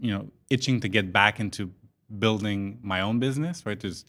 [0.00, 1.72] you know itching to get back into
[2.18, 3.64] building my own business.
[3.64, 3.78] Right?
[3.78, 4.04] There's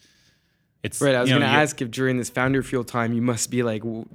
[0.84, 1.16] it's Right.
[1.16, 3.82] I was going to ask if during this Founder Fuel time you must be like
[3.82, 4.06] w-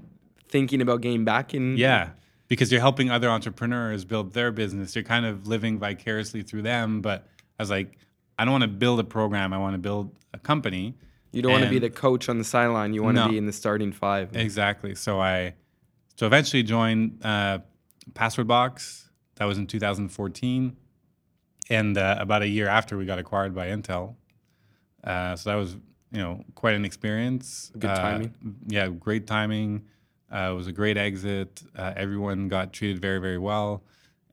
[0.48, 1.77] thinking about getting back in.
[1.77, 2.11] Yeah,
[2.48, 4.94] because you're helping other entrepreneurs build their business.
[4.94, 7.01] You're kind of living vicariously through them.
[7.01, 7.27] But
[7.59, 7.98] I was like,
[8.38, 9.53] I don't want to build a program.
[9.53, 10.94] I want to build a company.
[11.33, 12.92] You don't want to be the coach on the sideline.
[12.95, 13.31] You want to No.
[13.31, 14.37] be in the starting five.
[14.37, 14.95] Exactly.
[14.95, 15.55] So I,
[16.16, 17.61] so eventually joined uh,
[18.14, 19.09] Password Box.
[19.37, 20.77] That was in 2014,
[21.71, 24.14] and uh, about a year after we got acquired by Intel.
[25.03, 25.75] Uh, so that was
[26.12, 27.73] you know quite an experience.
[27.79, 28.35] Good Uh, timing.
[28.66, 29.83] yeah, great timing.
[30.33, 31.62] Uh, it was a great exit.
[31.75, 33.83] Uh, everyone got treated very very well,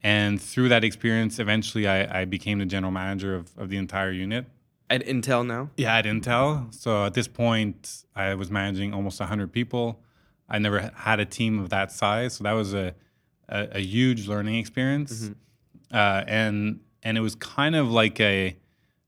[0.02, 4.12] and through that experience, eventually I, I became the general manager of, of the entire
[4.12, 4.46] unit.
[4.90, 5.70] At Intel now.
[5.76, 6.74] Yeah, at Intel.
[6.74, 10.00] So at this point, I was managing almost 100 people.
[10.48, 12.94] I never had a team of that size, so that was a
[13.50, 15.30] a, a huge learning experience.
[15.92, 18.56] Uh, and and it was kind of like a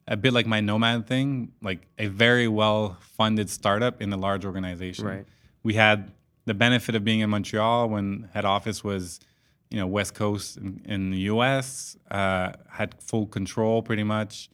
[0.08, 4.44] a bit like my Nomad thing, like a very well funded startup in a large
[4.44, 5.06] organization.
[5.06, 5.24] Right.
[5.62, 6.12] We had
[6.44, 9.20] the benefit of being in Montreal when head office was,
[9.70, 11.96] you know, West Coast in, in the U.S.
[12.10, 14.50] Uh, had full control pretty much,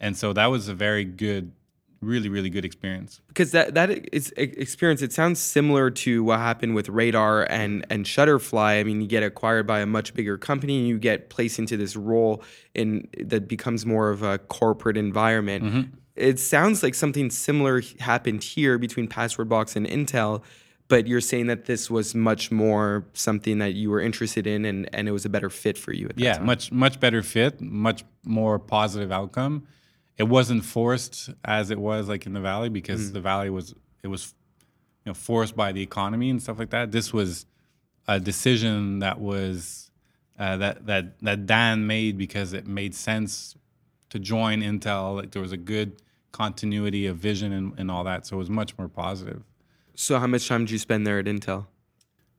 [0.00, 1.52] and so that was a very good,
[2.00, 3.20] really really good experience.
[3.28, 8.04] because that that is experience it sounds similar to what happened with radar and and
[8.04, 11.58] shutterfly i mean you get acquired by a much bigger company and you get placed
[11.58, 12.40] into this role
[12.72, 15.80] in that becomes more of a corporate environment mm-hmm.
[16.14, 20.40] it sounds like something similar happened here between password box and intel
[20.88, 24.88] but you're saying that this was much more something that you were interested in and,
[24.92, 26.46] and it was a better fit for you at that yeah, time.
[26.46, 29.66] much much better fit, much more positive outcome.
[30.18, 34.08] It wasn't forced as it was like in the valley because the valley was it
[34.08, 34.34] was
[35.04, 36.90] you know forced by the economy and stuff like that.
[36.92, 37.46] This was
[38.06, 39.90] a decision that was
[40.38, 43.56] uh, that that that Dan made because it made sense
[44.10, 45.16] to join Intel.
[45.16, 46.02] Like there was a good
[46.32, 49.42] continuity of vision and, and all that, so it was much more positive.
[49.94, 51.66] so how much time did you spend there at intel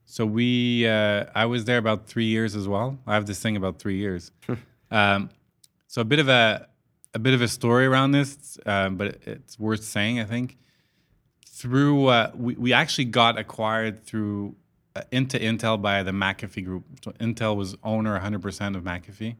[0.05, 2.99] So we, uh, I was there about three years as well.
[3.07, 4.31] I have this thing about three years.
[4.91, 5.29] um,
[5.87, 6.68] so a bit of a,
[7.13, 10.19] a bit of a story around this, um, but it- it's worth saying.
[10.19, 10.57] I think
[11.45, 14.55] through uh, we we actually got acquired through
[14.95, 16.85] uh, into Intel by the McAfee Group.
[17.03, 19.35] So Intel was owner 100% of McAfee,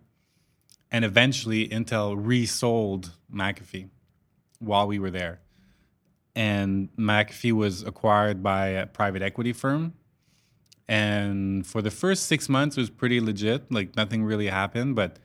[0.91, 3.89] and eventually Intel resold McAfee
[4.59, 5.39] while we were there.
[6.35, 9.93] And McAfee was acquired by a private equity firm
[10.87, 15.17] and for the first six months it was pretty legit like nothing really happened but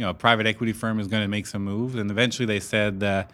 [0.00, 1.94] you know a private equity firm is going to make some moves.
[1.94, 3.24] And eventually they said uh,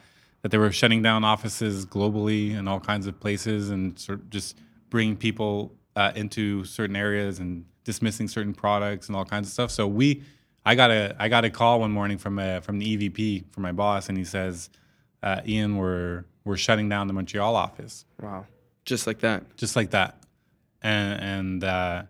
[0.43, 4.31] that they were shutting down offices globally in all kinds of places and sort of
[4.31, 4.59] just
[4.91, 9.71] bringing people uh, into certain areas and dismissing certain products and all kinds of stuff.
[9.71, 10.25] So we
[10.65, 13.63] i got a i got a call one morning from a, from the evp from
[13.63, 14.69] my boss and he says
[15.23, 18.05] uh, ian we're we're shutting down the montreal office.
[18.21, 18.45] Wow.
[18.85, 19.57] Just like that?
[19.57, 20.21] Just like that.
[20.83, 22.03] And and uh,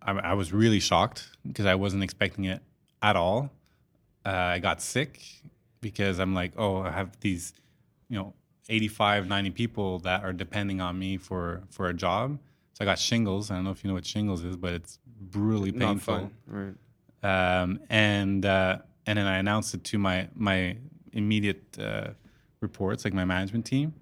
[0.00, 2.62] I, I was really shocked because I wasn't expecting it
[3.02, 3.50] at all.
[4.28, 5.20] Uh, I got sick
[5.80, 7.54] because I'm like, oh, I have these,
[8.08, 8.34] you know,
[8.68, 12.38] 85, 90 people that are depending on me for for a job.
[12.74, 13.50] So I got shingles.
[13.50, 16.30] I don't know if you know what shingles is, but it's brutally not painful fun
[16.46, 16.74] right
[17.22, 20.76] um, and uh, and then I announced it to my my
[21.12, 22.08] immediate uh,
[22.60, 23.94] reports, like my management team,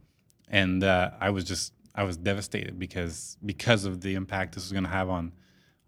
[0.49, 4.73] and uh, I was just I was devastated because because of the impact this was
[4.73, 5.33] going to have on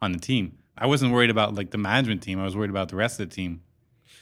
[0.00, 0.58] on the team.
[0.76, 2.40] I wasn't worried about like the management team.
[2.40, 3.62] I was worried about the rest of the team.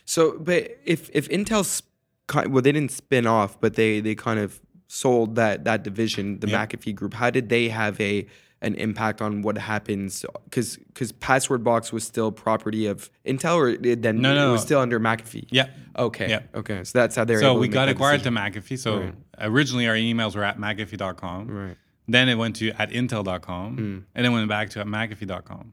[0.06, 1.82] So, but if if Intel's
[2.34, 6.48] well, they didn't spin off, but they they kind of sold that that division, the
[6.48, 6.64] Yeah.
[6.66, 8.26] McAfee Group, how did they have a
[8.62, 10.24] an impact on what happens?
[10.44, 14.52] Because because Password Box was still property of Intel, or it then No, no, it
[14.52, 15.46] was still under McAfee.
[15.50, 15.68] Yeah.
[15.98, 16.28] Okay.
[16.30, 16.40] Yeah.
[16.54, 16.82] Okay.
[16.84, 17.40] So that's how they're.
[17.40, 18.34] So we got acquired decision.
[18.34, 18.78] to McAfee.
[18.78, 19.14] So Right.
[19.40, 21.48] originally our emails were at McAfee.com.
[21.48, 21.76] Right.
[22.08, 23.76] Then it went to at Intel.com.
[23.76, 23.98] Hmm.
[24.14, 25.72] And then went back to at McAfee.com.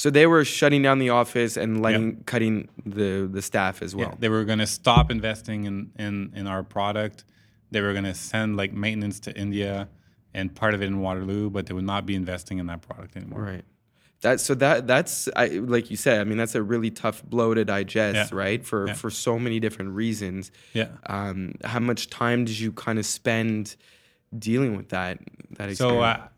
[0.00, 4.08] So they were shutting down the office and letting cutting the the staff as well.
[4.08, 7.24] Yeah, they were going to stop investing in, in, in our product.
[7.70, 9.90] They were going to send like maintenance to India
[10.32, 13.14] and part of it in Waterloo, but they would not be investing in that product
[13.14, 13.42] anymore.
[13.42, 13.64] Right.
[14.22, 16.22] That so that that's I like you said.
[16.22, 18.38] I mean, that's a really tough blow to digest, Yeah.
[18.44, 18.64] right?
[18.64, 18.94] For Yeah.
[18.94, 20.50] for so many different reasons.
[20.72, 20.88] Yeah.
[21.08, 23.76] Um, how much time did you kind of spend
[24.38, 25.18] dealing with that?
[25.58, 26.20] That So experience?
[26.22, 26.28] uh,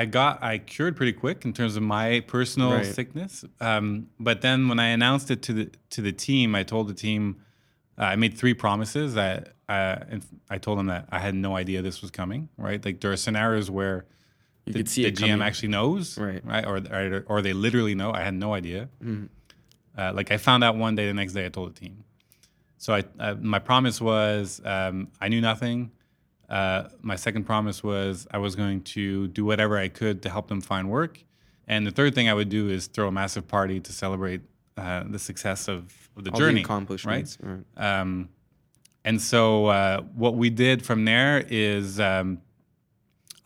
[0.00, 2.94] I got I cured pretty quick in terms of my personal Right.
[2.98, 3.44] sickness.
[3.60, 6.94] Um, but then when I announced it to the to the team, I told the
[6.94, 7.36] team
[7.98, 9.96] uh, I made three promises that uh,
[10.50, 12.48] I told them that I had no idea this was coming.
[12.58, 14.04] Right, like there are scenarios where
[14.66, 15.42] you the, could see the GM coming.
[15.48, 16.44] actually knows, Right.
[16.44, 18.10] Right, or, or or they literally know.
[18.12, 18.88] I had no idea.
[19.98, 22.04] Uh, like I found out one day, the next day I told the team.
[22.78, 25.90] So I, uh, my promise was um, I knew nothing.
[26.48, 30.48] Uh, my second promise was I was going to do whatever I could to help
[30.48, 31.24] them find work,
[31.66, 34.42] and the third thing I would do is throw a massive party to celebrate
[34.76, 37.38] uh, the success of, of the All journey, the accomplishments.
[37.40, 37.64] Right.
[37.76, 38.28] um,
[39.04, 42.42] and so uh, what we did from there is um,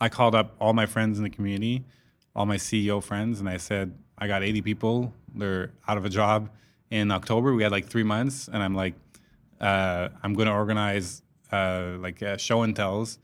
[0.01, 1.85] I called up all my friends in the community,
[2.35, 5.13] all my CEO friends, and I said, I got 80 people.
[5.35, 6.49] They're out of a job
[6.89, 7.53] in October.
[7.53, 8.95] We had like three months, and I'm like,
[9.59, 13.19] uh, I'm going to organize uh, like uh, show and tells,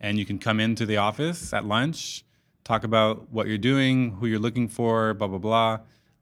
[0.00, 2.24] and you can come into the office at lunch,
[2.64, 5.78] talk about what you're doing, who you're looking for, blah blah blah,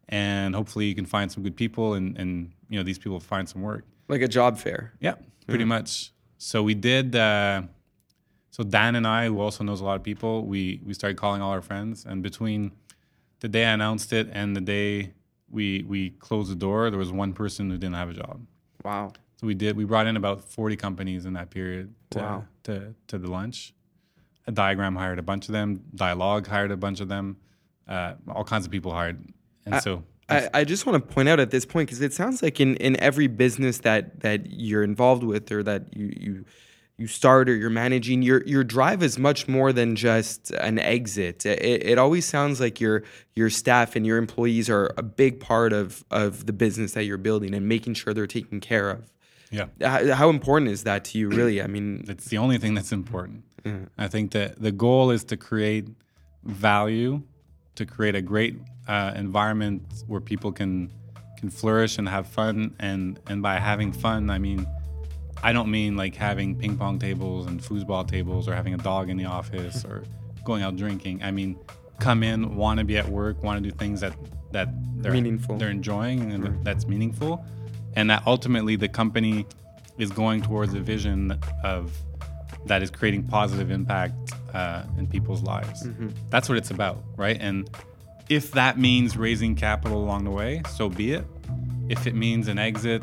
[0.08, 3.48] and hopefully you can find some good people, and and you know these people find
[3.48, 3.84] some work.
[4.08, 4.92] Like a job fair.
[5.00, 5.14] Yeah,
[5.46, 6.12] pretty much.
[6.38, 7.16] So we did.
[7.16, 7.62] Uh,
[8.50, 11.42] so Dan and I, who also knows a lot of people, we we started calling
[11.42, 12.72] all our friends, and between
[13.40, 15.12] the day I announced it and the day
[15.50, 18.46] we we closed the door, there was one person who didn't have a job.
[18.84, 19.12] Wow.
[19.44, 19.76] We did.
[19.76, 22.44] We brought in about forty companies in that period to Wow.
[22.64, 23.74] to, to the lunch.
[24.46, 25.83] A diagram hired a bunch of them.
[25.94, 27.37] Dialogue hired a bunch of them.
[27.88, 29.22] Uh, all kinds of people hired,
[29.66, 32.42] and so I, I just want to point out at this point because it sounds
[32.42, 36.44] like in, in every business that that you're involved with or that you you
[36.96, 41.44] you start or you're managing your your drive is much more than just an exit.
[41.44, 43.02] It, it always sounds like your
[43.35, 47.18] your staff and your employees are a big part of of the business that you're
[47.18, 49.11] building and making sure they're taken care of.
[49.54, 49.88] Yeah.
[49.92, 51.62] How, how important is that to you, really?
[51.62, 53.44] I mean, It's the only thing that's important.
[53.96, 55.88] I think that the goal is to create
[56.44, 57.22] value,
[57.76, 58.54] to create a great
[58.86, 60.92] uh, environment where people can
[61.38, 62.74] can flourish and have fun.
[62.78, 64.66] And and by having fun, I mean,
[65.42, 69.08] I don't mean like having ping pong tables and foosball tables or having a dog
[69.08, 70.04] in the office or
[70.44, 71.22] going out drinking.
[71.22, 71.56] I mean,
[72.00, 74.14] come in, want to be at work, want to do things that
[74.52, 74.68] that
[75.02, 75.56] they're Meaningful.
[75.58, 77.44] they're enjoying and that's meaningful,
[77.96, 79.46] and that ultimately the company
[79.98, 81.92] is going towards a vision of
[82.66, 84.14] that is creating positive impact
[84.54, 85.87] uh, in people's lives.
[86.30, 87.37] That's what it's about, right?
[87.40, 87.68] And
[88.28, 91.24] if that means raising capital along the way, so be it.
[91.88, 93.02] If it means an exit,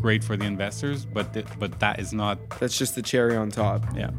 [0.00, 3.50] great for the investors, but th- but that is not, that's just the cherry on
[3.50, 3.84] top.
[3.96, 4.10] yeah.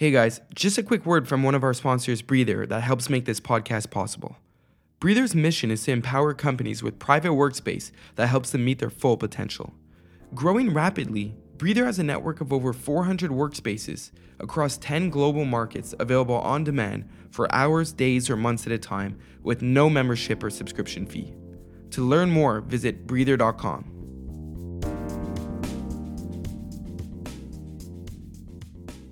[0.00, 3.26] Hey guys, just a quick word from one of our sponsors, Breather, that helps make
[3.26, 4.38] this podcast possible.
[4.98, 9.18] Breather's mission is to empower companies with private workspace that helps them meet their full
[9.18, 9.74] potential.
[10.34, 16.36] Growing rapidly, Breather has a network of over 400 workspaces across 10 global markets available
[16.36, 21.04] on demand for hours, days, or months at a time with no membership or subscription
[21.04, 21.34] fee.
[21.90, 23.99] To learn more, visit breather.com.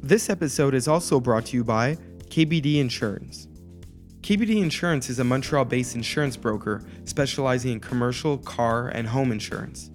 [0.08, 1.96] This episode is also brought to you by
[2.30, 3.46] KBD Insurance.
[4.22, 9.90] KBD Insurance is a Montreal based insurance broker specializing in commercial, car, and home insurance.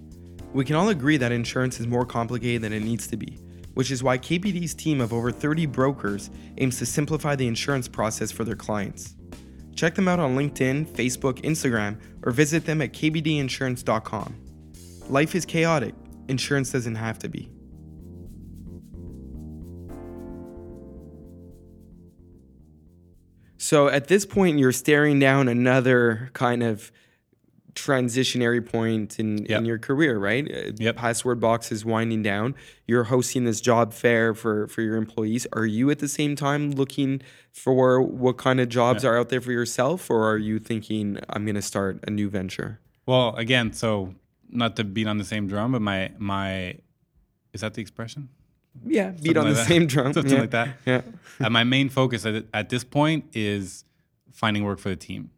[0.52, 3.40] We can all agree that insurance is more complicated than it needs to be,
[3.74, 8.30] which is why KBD's team of over 30 brokers aims to simplify the insurance process
[8.30, 9.16] for their clients.
[9.74, 14.36] Check them out on LinkedIn, Facebook, Instagram, or visit them at kbdinsurance.com.
[15.08, 15.96] Life is chaotic,
[16.28, 17.50] insurance doesn't have to be.
[23.64, 26.92] So at this point, you're staring down another kind of
[27.72, 29.58] transitionary point in, Yep.
[29.58, 30.46] in your career, right?
[30.46, 30.96] Uh, Yep.
[30.96, 32.56] Password Box is winding down.
[32.86, 35.46] You're hosting this job fair for, for your employees.
[35.54, 39.40] Are you at the same time looking for what kind of jobs are out there
[39.40, 42.80] for yourself, or are you thinking, I'm going to start a new venture?
[43.06, 44.14] Well, again, so
[44.50, 46.76] not to beat on the same drum, but my my
[47.54, 48.28] is that the expression?
[48.86, 49.68] Yeah, beat Something on like the that.
[49.68, 50.12] same drum.
[50.12, 50.40] Something yeah.
[50.40, 50.68] like that.
[50.84, 51.02] Yeah.
[51.40, 53.84] uh, my main focus at, at this point is
[54.32, 55.30] finding work for the team.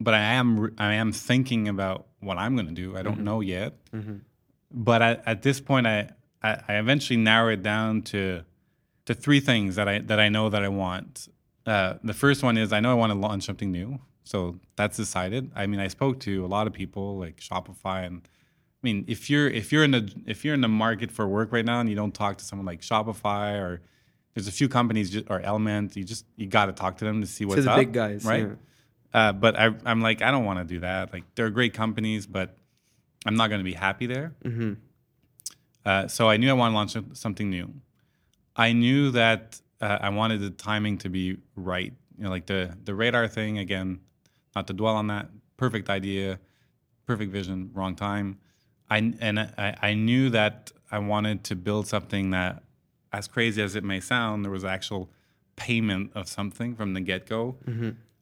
[0.00, 2.96] But I am I am thinking about what I'm going to do.
[2.96, 3.74] I don't know yet.
[4.70, 6.10] But at, at this point, I,
[6.42, 8.42] I I eventually narrow it down to
[9.06, 11.28] to three things that I that I know that I want.
[11.64, 14.96] Uh, the first one is I know I want to launch something new, so that's
[14.96, 15.50] decided.
[15.56, 18.35] I mean, I spoke to a lot of people like Shopify, and I
[18.86, 21.64] mean, if you're if you're in the if you're in the market for work right
[21.64, 23.82] now and you don't talk to someone like Shopify or
[24.34, 27.20] there's a few companies ju- or Element, you just you got to talk to them
[27.20, 28.48] to see what's to the up, big guys, right?
[28.48, 28.54] yeah.
[29.12, 31.12] Uh, but I, I'm like, I don't want to do that.
[31.12, 32.54] Like, they're great companies, but
[33.24, 34.34] I'm not going to be happy there.
[34.44, 34.74] Mm-hmm.
[35.86, 37.72] Uh, so I knew I wanted to launch something new.
[38.54, 41.94] I knew that uh, I wanted the timing to be right.
[42.18, 44.00] You know, like the the Radar thing again.
[44.54, 45.28] Not to dwell on that.
[45.56, 46.38] Perfect idea,
[47.06, 48.38] perfect vision, wrong time.
[48.90, 52.62] I and I, I knew that I wanted to build something that,
[53.12, 55.10] as crazy as it may sound, there was actual
[55.56, 57.56] payment of something from the get go.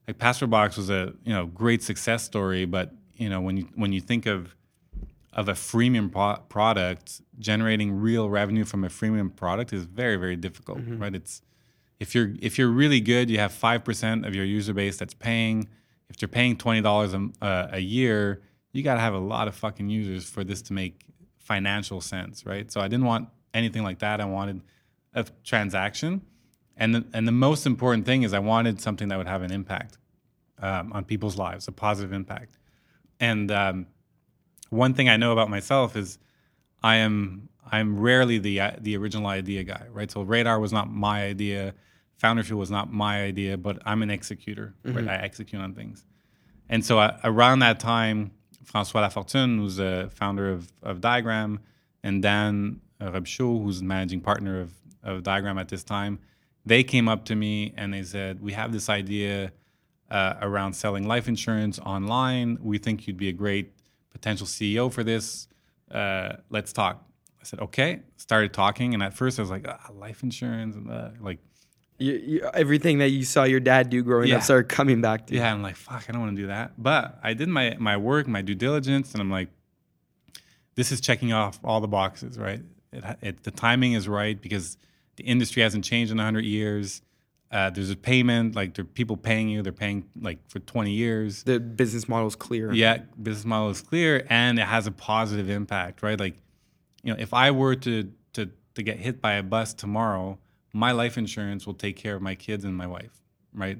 [0.06, 3.68] Like Password Box was a you know great success story, but you know when you
[3.74, 4.54] when you think of
[5.32, 10.36] of a freemium pro- product, generating real revenue from a freemium product is very very
[10.36, 11.14] difficult, right?
[11.14, 11.42] It's
[12.00, 15.14] if you're if you're really good, you have five percent of your user base that's
[15.14, 15.68] paying.
[16.10, 18.42] If you're paying twenty dollars a, uh, a year,
[18.74, 21.06] you got to have a lot of fucking users for this to make
[21.38, 22.70] financial sense, right?
[22.70, 24.20] So I didn't want anything like that.
[24.20, 24.62] I wanted
[25.14, 26.22] a transaction,
[26.76, 29.52] and the, and the most important thing is I wanted something that would have an
[29.52, 29.98] impact
[30.58, 32.58] um, on people's lives, a positive impact.
[33.20, 33.86] And um,
[34.70, 36.18] one thing I know about myself is
[36.82, 40.10] I am I'm rarely the uh, the original idea guy, right?
[40.10, 41.74] So Radar was not my idea,
[42.16, 45.08] Founder Fuel was not my idea, but I'm an executor, right?
[45.08, 46.04] I execute on things.
[46.68, 48.32] And so uh, around that time,
[48.64, 51.60] François Lafortune, who's a founder of, of Diagram,
[52.02, 56.18] and Dan Robichaud, who's the managing partner of, of Diagram at this time,
[56.66, 59.52] they came up to me and they said, "We have this idea
[60.10, 62.58] uh, around selling life insurance online.
[62.60, 63.72] We think you'd be a great
[64.10, 65.48] potential CEO for this.
[65.90, 67.06] Uh, let's talk."
[67.40, 71.10] I said, "Okay." Started talking, and at first I was like, ah, "Life insurance," uh,
[71.20, 71.38] like,
[71.98, 74.36] You, you, everything that you saw your dad do growing Yeah.
[74.36, 75.40] up started coming back to you.
[75.40, 77.96] yeah, I'm like, "Fuck, I don't want to do that." But I did my my
[77.96, 79.48] work, my due diligence, and I'm like,
[80.74, 82.62] "This is checking off all the boxes, right?
[82.92, 84.76] It, it, the timing is right because
[85.16, 87.02] the industry hasn't changed in 100 years."
[87.52, 89.62] Uh, there's a payment, like there are people paying you.
[89.62, 91.44] They're paying like for 20 years.
[91.44, 92.72] The business model is clear.
[92.72, 96.34] yeah business model is clear and it has a positive impact right like
[97.04, 100.36] you know if i were to to to get hit by a bus tomorrow
[100.74, 103.22] my life insurance will take care of my kids and my wife
[103.54, 103.78] right?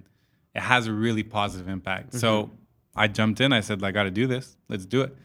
[0.54, 2.14] It has a really positive impact.
[2.14, 2.50] So
[2.96, 4.56] i jumped in i said i got to do this.
[4.68, 5.16] Let's do it.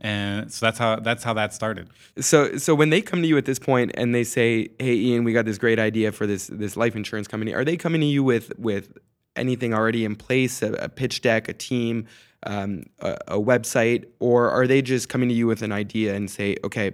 [0.00, 1.88] And so that's how that's how that started.
[2.18, 5.24] So so when they come to you at this point and they say, "Hey Ian,
[5.24, 8.06] we got this great idea for this this life insurance company." Are they coming to
[8.06, 8.98] you with with
[9.36, 12.06] anything already in place, a, a pitch deck, a team,
[12.44, 16.30] um, a, a website, or are they just coming to you with an idea and
[16.30, 16.92] say, "Okay,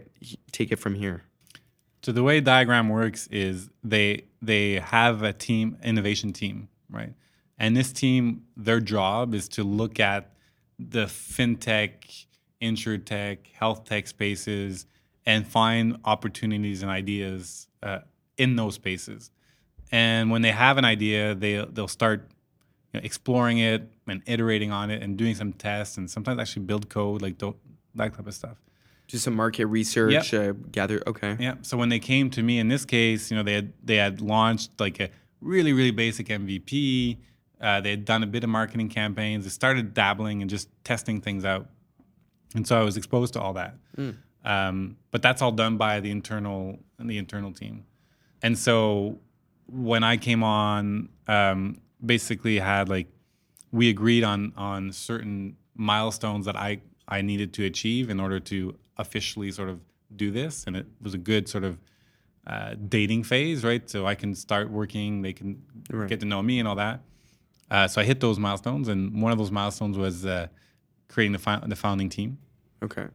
[0.53, 1.23] take it from here"?
[2.03, 7.13] So the way Diagram works is they they have a team innovation team, right?
[7.59, 10.33] And this team, their job is to look at
[10.79, 12.25] the fintech,
[12.63, 14.87] insurtech, health tech spaces
[15.27, 17.99] and find opportunities and ideas uh,
[18.39, 19.31] in those spaces.
[19.93, 22.31] And when they have an idea, they they'll start
[22.93, 26.63] you know, exploring it and iterating on it and doing some tests and sometimes actually
[26.63, 28.57] build code like that type of stuff.
[29.11, 31.03] Just some market research, uh, gather.
[31.05, 31.37] Okay.
[31.41, 31.57] Yeah.
[31.63, 34.21] So when they came to me in this case, you know, they had they had
[34.21, 37.19] launched like a really really basic MVP.
[37.61, 39.45] Uh, they had done a bit of marketing campaigns.
[39.45, 41.69] They started dabbling and just testing things out,
[42.55, 43.75] and so I was exposed to all that.
[44.45, 47.85] Um, but that's all done by the internal the internal team,
[48.43, 49.19] and so
[49.67, 53.09] when I came on, um, basically had like
[53.73, 58.77] we agreed on on certain milestones that I I needed to achieve in order to
[59.01, 59.79] officially sort of
[60.15, 61.79] do this, and it was a good sort of
[62.47, 63.89] uh, dating phase, right?
[63.89, 66.09] So I can start working, they can Right.
[66.09, 67.01] get to know me and all that.
[67.71, 70.47] Uh, so I hit those milestones, and one of those milestones was uh,
[71.09, 72.39] creating the fi- the founding team.
[72.83, 73.07] Okay.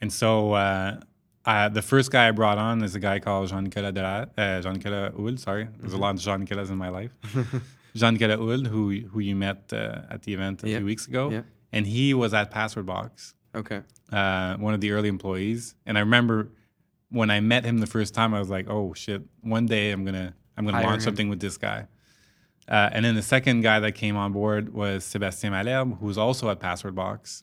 [0.00, 1.00] And so uh,
[1.46, 5.12] uh, the first guy I brought on is a guy called Jean-Nicolas Delat, uh, Jean-Nicolas
[5.16, 5.68] Houle, sorry.
[5.80, 7.12] There's a lot of Jean-Nicolas in my life.
[7.96, 10.76] Jean-Nicolas Houle, who, who you met uh, at the event a Yeah.
[10.78, 11.30] few weeks ago.
[11.30, 11.42] Yeah.
[11.72, 13.80] and he was at Password Box, Okay.
[14.14, 15.74] Uh, one of the early employees.
[15.86, 16.50] And I remember
[17.10, 19.22] when I met him the first time, I was like, "Oh shit!
[19.40, 21.04] One day I'm gonna I'm gonna Hire launch him.
[21.06, 21.88] something with this guy."
[22.68, 26.16] Uh, and then the second guy that came on board was Sébastien Malherbe, who was
[26.16, 27.42] also at Password Box.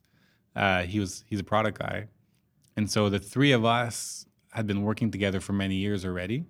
[0.55, 2.07] Uh, he was he's a product guy,
[2.77, 6.45] and so the three of us had been working together for many years already.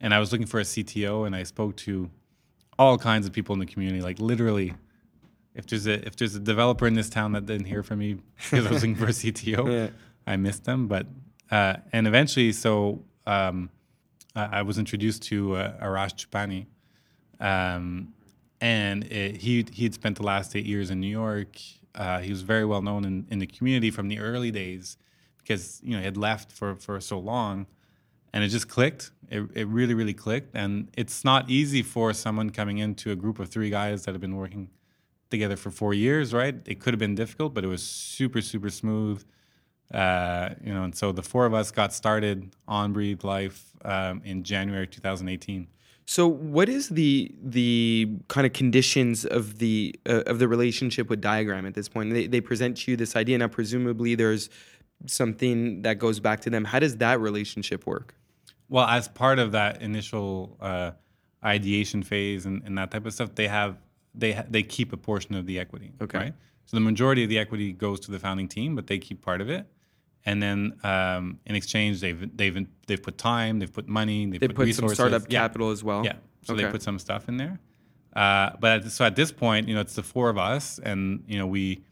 [0.00, 2.10] And I was looking for a CTO, and I spoke to
[2.78, 4.74] all kinds of people in the community, like literally.
[5.54, 8.14] If there's a if there's a developer in this town that didn't hear from me
[8.36, 9.88] because I was looking for a CTO, Yeah.
[10.26, 10.88] I missed them.
[10.88, 11.06] But
[11.50, 13.68] uh, and eventually, so um,
[14.34, 16.66] I, I was introduced to uh, Arash Chupani,
[17.40, 18.14] um,
[18.60, 21.56] and it, he he had spent the last eight years in New York.
[21.94, 24.96] Uh, he was very well known in, in the community from the early days
[25.38, 27.66] because you know he had left for for so long,
[28.32, 29.10] and it just clicked.
[29.28, 33.38] It it really really clicked, and it's not easy for someone coming into a group
[33.38, 34.70] of three guys that have been working
[35.32, 36.54] together for four years, right?
[36.64, 39.24] It could have been difficult, but it was super super smooth.
[39.92, 44.22] Uh, you know, and so the four of us got started on Breathe Life um,
[44.24, 45.66] in January 2018.
[46.06, 51.20] So, what is the the kind of conditions of the uh, of the relationship with
[51.20, 52.12] Diagram at this point?
[52.12, 53.38] They, they present to you this idea.
[53.38, 54.48] Now, presumably, there's
[55.06, 56.64] something that goes back to them.
[56.64, 58.14] How does that relationship work?
[58.68, 60.92] Well, as part of that initial uh,
[61.44, 63.76] ideation phase and, and that type of stuff, they have
[64.14, 65.92] they ha- they keep a portion of the equity.
[66.00, 66.18] Okay.
[66.18, 66.34] Right.
[66.66, 69.40] So the majority of the equity goes to the founding team, but they keep part
[69.40, 69.66] of it.
[70.24, 74.48] And then um, in exchange, they've they've they've put time, they've put money, they've They
[74.48, 75.40] put, put some startup Yeah.
[75.40, 76.04] capital as well.
[76.04, 76.14] Yeah.
[76.42, 77.58] So they put some stuff in there.
[78.14, 81.24] Uh, but at, so at this point, you know, it's the four of us, and
[81.26, 81.82] you know, we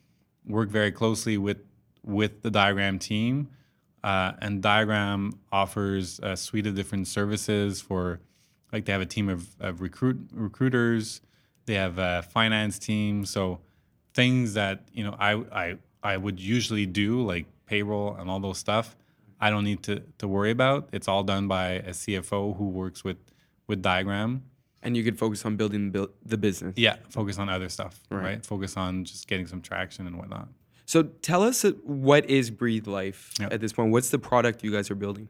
[0.47, 1.59] work very closely with
[2.05, 3.49] with the Diagram team.
[4.03, 8.19] Uh, and Diagram offers a suite of different services for,
[8.73, 11.21] like, they have a team of, of recruit recruiters.
[11.71, 13.25] They have a finance team.
[13.25, 13.61] So
[14.13, 15.33] things that you know I
[15.65, 15.67] I
[16.03, 18.97] I would usually do, like payroll and all those stuff.
[19.41, 20.89] I don't need to to worry about.
[20.93, 23.19] It's all done by a CFO who works with
[23.69, 24.43] with Diagram.
[24.83, 26.75] And you could focus on building the, business.
[26.77, 28.25] Yeah, focus on other stuff, Right.
[28.25, 28.47] right?
[28.47, 30.49] Focus on just getting some traction and whatnot.
[30.87, 33.49] So, tell us uh, what is Breathe Life Yeah.
[33.53, 33.93] at this point?
[33.93, 35.29] What's the product you guys are building?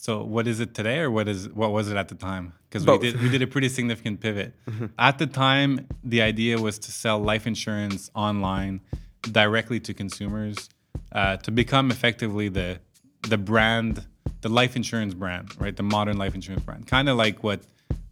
[0.00, 2.54] So, what is it today, or what is what was it at the time?
[2.70, 4.54] Because we did we did a pretty significant pivot.
[4.98, 8.80] at the time, the idea was to sell life insurance online
[9.20, 10.70] directly to consumers
[11.12, 12.80] uh, to become effectively the
[13.28, 14.06] the brand,
[14.40, 15.76] the life insurance brand, right?
[15.76, 17.60] The modern life insurance brand, kind of like what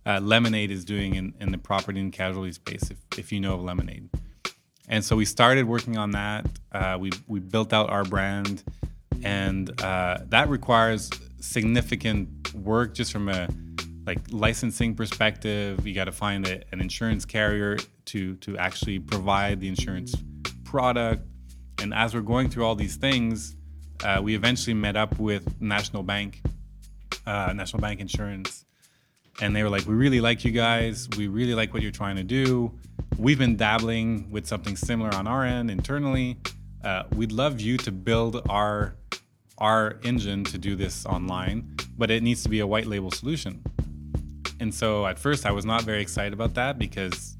[0.04, 2.90] uh, Lemonade is doing in, in the property and casualty space.
[2.90, 4.10] If if you know of Lemonade.
[4.90, 6.44] And so we started working on that.
[6.70, 8.62] Uh, we we built out our brand,
[9.22, 11.08] and uh, that requires
[11.40, 13.48] significant work just from a
[14.06, 15.86] like licensing perspective.
[15.86, 20.14] You got to find a, an insurance carrier to to actually provide the insurance
[20.64, 21.22] product.
[21.80, 23.54] And as we're going through all these things,
[24.02, 26.40] uh, we eventually met up with National Bank,
[27.26, 28.64] uh, National Bank Insurance,
[29.40, 31.08] and they were like, "We really like you guys.
[31.16, 32.72] We really like what you're trying to do.
[33.18, 36.38] We've been dabbling with something similar on our end internally.
[36.82, 38.96] Uh, we'd love you to build our
[39.58, 43.62] our engine to do this online, but it needs to be a white label solution."
[44.60, 47.36] And so at first, I was not very excited about that because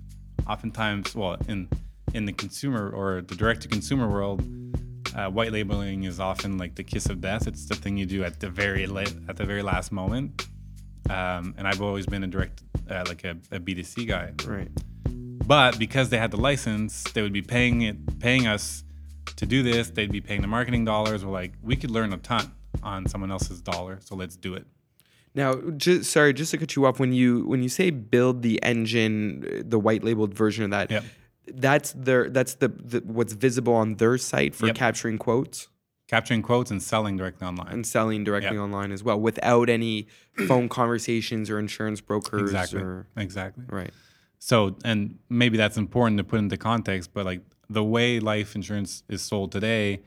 [0.47, 1.69] oftentimes, well, in
[2.15, 4.43] in the consumer or the direct to consumer world,
[5.15, 7.47] uh, white labeling is often like the kiss of death.
[7.47, 10.47] It's the thing you do at the very at the very last moment.
[11.11, 14.33] Um, and I've always been a direct, uh, like a a B2C guy.
[14.47, 14.69] Right.
[15.47, 18.85] But because they had the license, they would be paying it, paying us
[19.37, 19.91] to do this.
[19.91, 21.25] They'd be paying the marketing dollars.
[21.25, 22.53] We're like, we could learn a ton
[22.83, 24.67] on someone else's dollar, so let's do it.
[25.35, 26.99] Now, just sorry, just to cut you off.
[26.99, 31.05] When you when you say build the engine, the white labeled version of that, Yep.
[31.55, 34.77] that's their that's the, the what's visible on their site for Yep.
[34.77, 35.69] capturing quotes
[36.09, 37.69] Capturing quotes and selling directly online.
[37.71, 38.63] and selling directly Yep.
[38.65, 40.07] online as well, without any
[40.49, 42.81] phone conversations or insurance brokers exactly.
[42.81, 43.65] or Exactly.
[43.69, 43.91] right.
[44.39, 49.03] So, and maybe that's important to put into context, but like the way life insurance
[49.09, 50.03] is sold today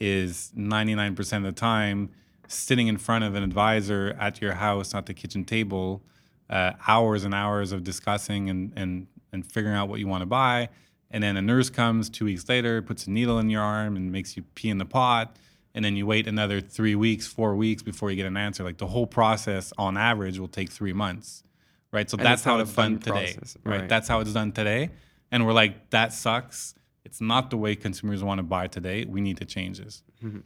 [0.00, 2.10] is 99% of the time
[2.48, 6.02] sitting in front of an advisor at your house at the kitchen table,
[6.50, 10.26] uh, hours and hours of discussing and, and, and figuring out what you want to
[10.26, 10.68] buy.
[11.10, 14.10] And then a nurse comes two weeks later, puts a needle in your arm and
[14.10, 15.36] makes you pee in the pot.
[15.74, 18.62] And then you wait another three weeks, four weeks before you get an answer.
[18.64, 21.44] Like the whole process on average will take three months.
[21.92, 22.10] Right.
[22.10, 23.32] So And that's how it's done today.
[23.34, 23.80] process, Right.
[23.80, 23.88] right.
[23.88, 24.90] That's how it's done today.
[25.30, 26.74] And we're like, that sucks.
[27.04, 29.04] It's not the way consumers want to buy today.
[29.04, 30.02] We need to change this.
[30.22, 30.40] Mm-hmm.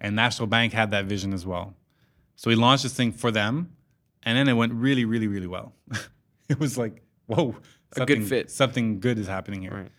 [0.00, 1.74] And National Bank had that vision as well.
[2.36, 3.72] So we launched this thing for them,
[4.22, 5.74] and then it went really, really, really well.
[6.48, 7.56] it was like, whoa,
[7.96, 8.50] A good something- fit.
[8.50, 9.72] Something good is happening here.
[9.74, 9.90] Right.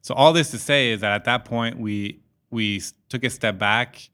[0.00, 3.58] So all this to say is that at that point we we took a step
[3.58, 4.08] back.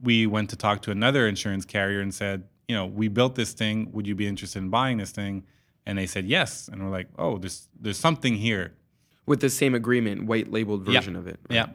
[0.00, 3.52] We went to talk to another insurance carrier and said, you know, we built this
[3.52, 3.90] thing.
[3.92, 5.44] Would you be interested in buying this thing?
[5.86, 6.68] And they said yes.
[6.68, 8.74] And we're like, oh, there's there's something here.
[9.30, 11.38] With the same agreement, white labeled version of it.
[11.48, 11.54] right?
[11.54, 11.66] Yeah.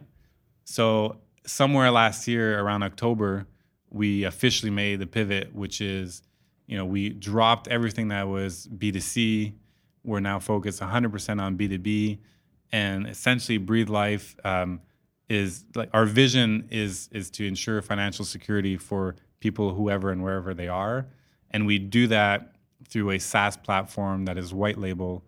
[0.66, 3.48] So somewhere last year, around October,
[3.90, 6.22] we officially made the pivot, which is,
[6.68, 9.54] you know, we dropped everything that was B2C.
[10.04, 12.18] We're now focused 100% on B2B,
[12.74, 14.82] and essentially, Breathe Life um,
[15.30, 20.54] is like our vision is is to ensure financial security for people whoever and wherever
[20.54, 21.08] they are,
[21.52, 22.56] and we do that
[22.90, 25.24] through a SaaS platform that is white label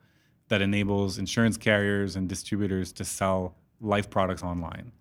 [0.49, 4.91] that enables insurance carriers and distributors to sell life products online.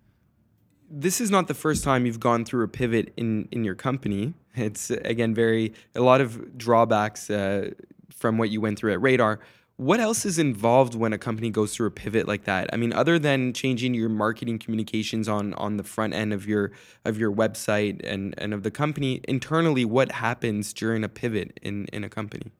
[0.89, 4.33] this is not the first time you've gone through a pivot in in your company.
[4.55, 7.71] It's again very a lot of drawbacks uh,
[8.09, 9.39] from what you went through at Radar.
[9.75, 12.67] What else is involved when a company goes through a pivot like that?
[12.73, 16.71] I mean, other than changing your marketing communications on on the front end of your
[17.05, 21.85] of your website and and of the company internally, what happens during a pivot in
[21.93, 22.51] in a company?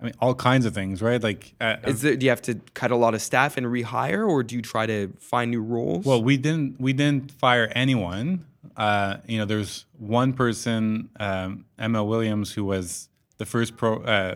[0.00, 1.22] I mean, all kinds of things, right?
[1.22, 4.28] Like, uh, Is there, do you have to cut a lot of staff and rehire,
[4.28, 6.04] or do you try to find new roles?
[6.04, 8.44] well, we didn't we didn't fire anyone.
[8.76, 14.34] Uh, you know, there's one person, um, Emma Williams, who was the first pro, uh,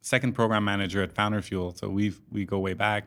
[0.00, 1.74] second program manager at Founder Fuel.
[1.74, 3.04] So we we go way back.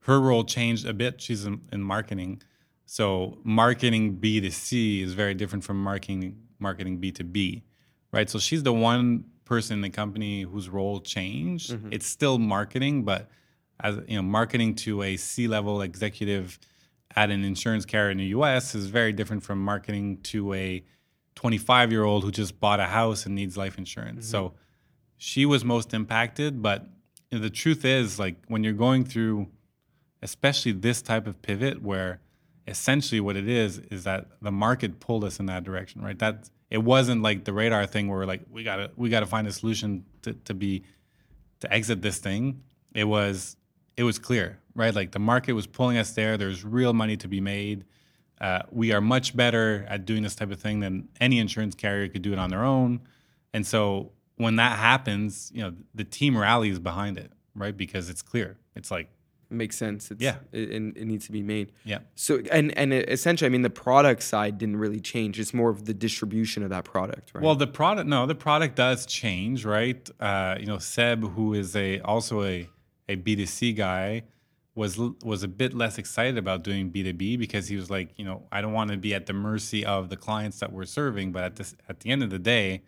[0.00, 1.20] Her role changed a bit.
[1.20, 2.42] She's in, in marketing,
[2.84, 7.62] so marketing B 2 C is very different from marketing marketing B 2 B,
[8.12, 8.28] right?
[8.28, 11.72] So she's the one person in the company whose role changed.
[11.72, 11.92] Mm-hmm.
[11.92, 13.28] It's still marketing, but
[13.80, 16.58] as you know, marketing to a C-level executive
[17.14, 18.74] at an insurance carrier in the U.S.
[18.74, 20.82] is very different from marketing to a
[21.36, 24.24] 25-year-old who just bought a house and needs life insurance.
[24.24, 24.30] Mm-hmm.
[24.30, 24.54] So
[25.18, 26.86] she was most impacted, but
[27.30, 29.48] you know, the truth is, like when you're going through,
[30.22, 32.20] especially this type of pivot, where
[32.66, 36.18] essentially what it is is that the market pulled us in that direction, right?
[36.18, 39.52] That it wasn't like the Radar thing where like we gotta we gotta find a
[39.52, 40.84] solution to, to be
[41.60, 42.62] to exit this thing.
[42.94, 43.58] It was
[43.98, 44.94] it was clear, right?
[44.94, 46.38] Like the market was pulling us there.
[46.38, 47.84] There's real money to be made.
[48.40, 52.08] Uh, we are much better at doing this type of thing than any insurance carrier
[52.08, 53.00] could do it on their own.
[53.52, 57.76] And so when that happens, you know, the team rallies behind it, right?
[57.76, 58.56] Because it's clear.
[58.74, 59.10] It's like,
[59.52, 60.10] makes sense.
[60.10, 60.36] It's, Yeah.
[60.52, 61.72] it, it, it needs to be made.
[61.84, 65.38] yeah, So and and essentially, I mean, the product side didn't really change.
[65.38, 67.42] It's more of the distribution of that product, right?
[67.44, 70.08] Well, the product no, the product does change, right?
[70.20, 72.68] Uh, you know, Seb, who is a also a
[73.08, 74.22] a B two C guy,
[74.74, 78.10] was was a bit less excited about doing B two B because he was like,
[78.16, 80.86] you know, I don't want to be at the mercy of the clients that we're
[80.86, 82.82] serving, but at this at the end of the day,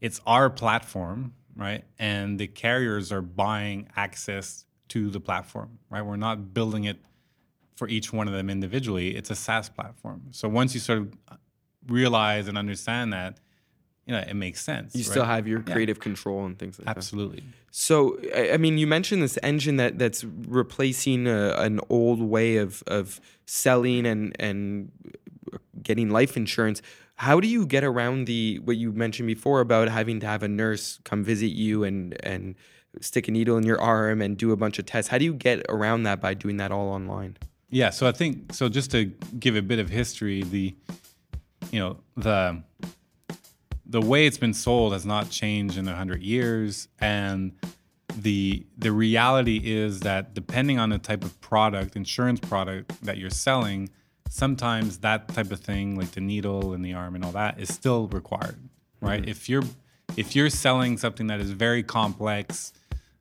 [0.00, 1.84] it's our platform, right?
[1.98, 6.02] And the carriers are buying access to the platform, right?
[6.02, 6.98] We're not building it
[7.76, 9.16] for each one of them individually.
[9.16, 10.24] It's a SaaS platform.
[10.32, 11.14] So once you sort of
[11.86, 13.38] realize and understand that,
[14.06, 14.94] you know, it makes sense.
[14.94, 15.10] you right?
[15.10, 16.96] still have your creative control and things like that.
[16.96, 17.42] absolutely.
[17.70, 22.56] So, I I mean, you mentioned this engine that that's replacing a, an old way
[22.56, 24.90] of of selling and and
[25.82, 26.82] getting life insurance.
[27.14, 30.48] How do you get around the what you mentioned before about having to have a
[30.48, 32.56] nurse come visit you and and
[33.00, 35.10] stick a needle in your arm and do a bunch of tests?
[35.10, 37.36] How do you get around that by doing that all online?
[37.70, 38.68] Yeah, so I think so.
[38.68, 39.06] Just to
[39.38, 40.74] give a bit of history, the
[41.70, 42.62] you know the
[43.86, 47.52] the way it's been sold has not changed in a hundred years, and
[48.16, 53.30] the the reality is that depending on the type of product, insurance product that you're
[53.30, 53.88] selling,
[54.28, 57.72] sometimes that type of thing, like the needle in the arm and all that, is
[57.72, 58.56] still required,
[59.00, 59.20] right?
[59.20, 59.30] Mm-hmm.
[59.30, 59.64] If you're
[60.16, 62.72] if you're selling something that is very complex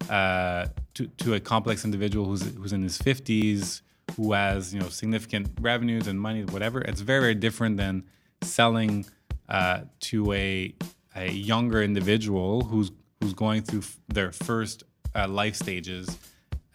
[0.10, 3.82] uh, to to a complex individual who's who's in his 50s,
[4.16, 8.04] who has you know significant revenues and money, whatever, it's very very different than
[8.42, 9.06] selling
[9.50, 10.74] uh, to a
[11.16, 12.92] a younger individual who's
[13.22, 14.84] who's going through f- their first
[15.14, 16.18] uh, life stages,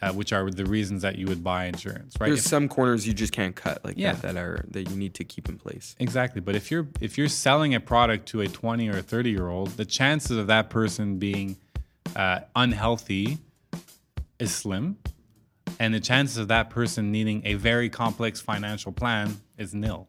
[0.03, 2.27] uh, which are the reasons that you would buy insurance, right?
[2.27, 4.13] There's If- some corners you just can't cut like Yeah.
[4.13, 5.97] that that are that you need to keep in place.
[5.99, 6.41] Exactly.
[6.41, 9.71] But if you're if you're selling a product to a 20 or 30 year old,
[9.71, 11.57] the chances of that person being
[12.17, 13.39] uh, unhealthy
[14.39, 14.99] is slim,
[15.79, 20.09] and the chances of that person needing a very complex financial plan is nil.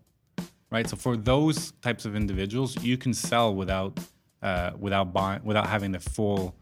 [0.72, 0.90] Right.
[0.90, 4.00] So for those types of individuals, you can sell without
[4.42, 6.56] uh, without buying without having the full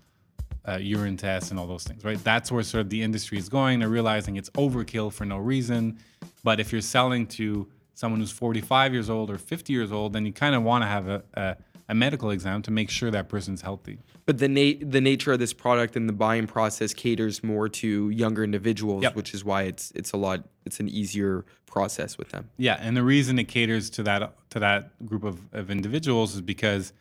[0.68, 2.22] uh, urine test and all those things, right?
[2.24, 3.80] That's where sort of the industry is going.
[3.80, 6.00] They're realizing it's overkill for no reason.
[6.44, 10.26] But if you're selling to someone who's 45 years old or 50 years old, then
[10.26, 11.58] you kind of want to have a, a,
[11.90, 14.00] a medical exam to make sure that person's healthy.
[14.26, 18.10] But the na- the nature of this product and the buying process caters more to
[18.10, 19.16] younger individuals, Yep.
[19.16, 22.50] which is why it's it's a lot it's an easier process with them.
[22.58, 26.42] Yeah, and the reason it caters to that to that group of, of individuals is
[26.42, 26.94] because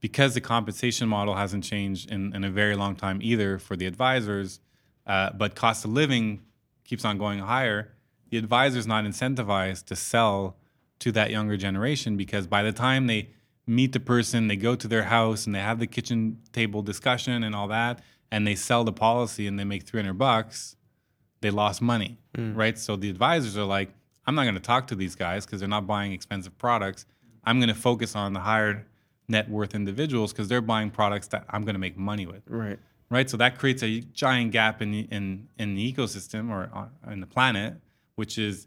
[0.00, 3.86] because the compensation model hasn't changed in, in a very long time either for the
[3.86, 4.60] advisors,
[5.06, 6.42] uh, but cost of living
[6.84, 7.92] keeps on going higher.
[8.28, 10.56] The advisor's not incentivized to sell
[10.98, 13.30] to that younger generation because by the time they
[13.66, 17.42] meet the person, they go to their house and they have the kitchen table discussion
[17.42, 18.00] and all that,
[18.30, 20.76] and they sell the policy and they make 300 bucks,
[21.40, 22.56] they lost money, mm.
[22.56, 22.78] right?
[22.78, 23.90] So the advisors are like,
[24.26, 27.06] I'm not going to talk to these guys because they're not buying expensive products.
[27.44, 28.86] I'm going to focus on the higher
[29.28, 32.78] net worth individuals because they're buying products that I'm going to make money with, Right.
[33.10, 33.28] right?
[33.28, 37.20] So that creates a giant gap in the, in in the ecosystem or on, in
[37.20, 37.74] the planet,
[38.16, 38.66] which is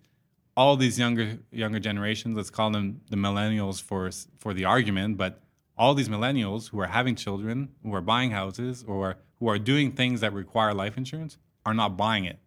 [0.59, 2.35] all these younger younger generations.
[2.35, 5.41] Let's call them the millennials for for the argument, but
[5.77, 9.93] all these millennials who are having children, who are buying houses, or who are doing
[9.93, 12.39] things that require life insurance, are not buying it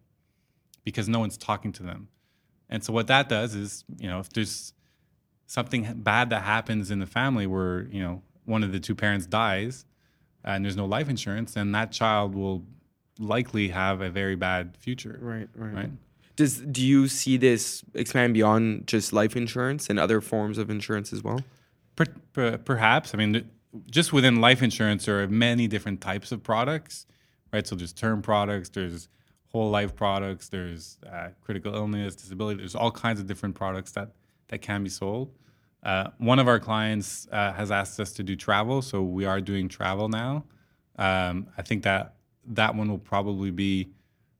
[0.83, 2.07] because no one's talking to them.
[2.69, 4.73] And so what that does is, you know, if there's
[5.47, 9.25] something bad that happens in the family where, you know, one of the two parents
[9.25, 9.85] dies
[10.43, 12.63] and there's no life insurance, then that child will
[13.17, 15.17] likely have a very bad future.
[15.19, 15.49] Right.
[15.55, 15.73] Right.
[15.73, 15.91] Right.
[16.35, 21.13] Does do you see this expand beyond just life insurance and other forms of insurance
[21.13, 21.41] as well?
[21.95, 23.13] Per, per, perhaps.
[23.13, 23.49] I mean,
[23.89, 27.05] just within life insurance, there are many different types of products,
[27.51, 27.65] right?
[27.65, 29.09] So there's term products, there's
[29.51, 32.57] whole life products, there's uh, critical illness, disability.
[32.57, 34.09] There's all kinds of different products that
[34.47, 35.31] that can be sold.
[35.83, 39.41] Uh, one of our clients uh, has asked us to do travel, so we are
[39.41, 40.45] doing travel now.
[40.97, 42.15] Um, I think that
[42.47, 43.89] that one will probably be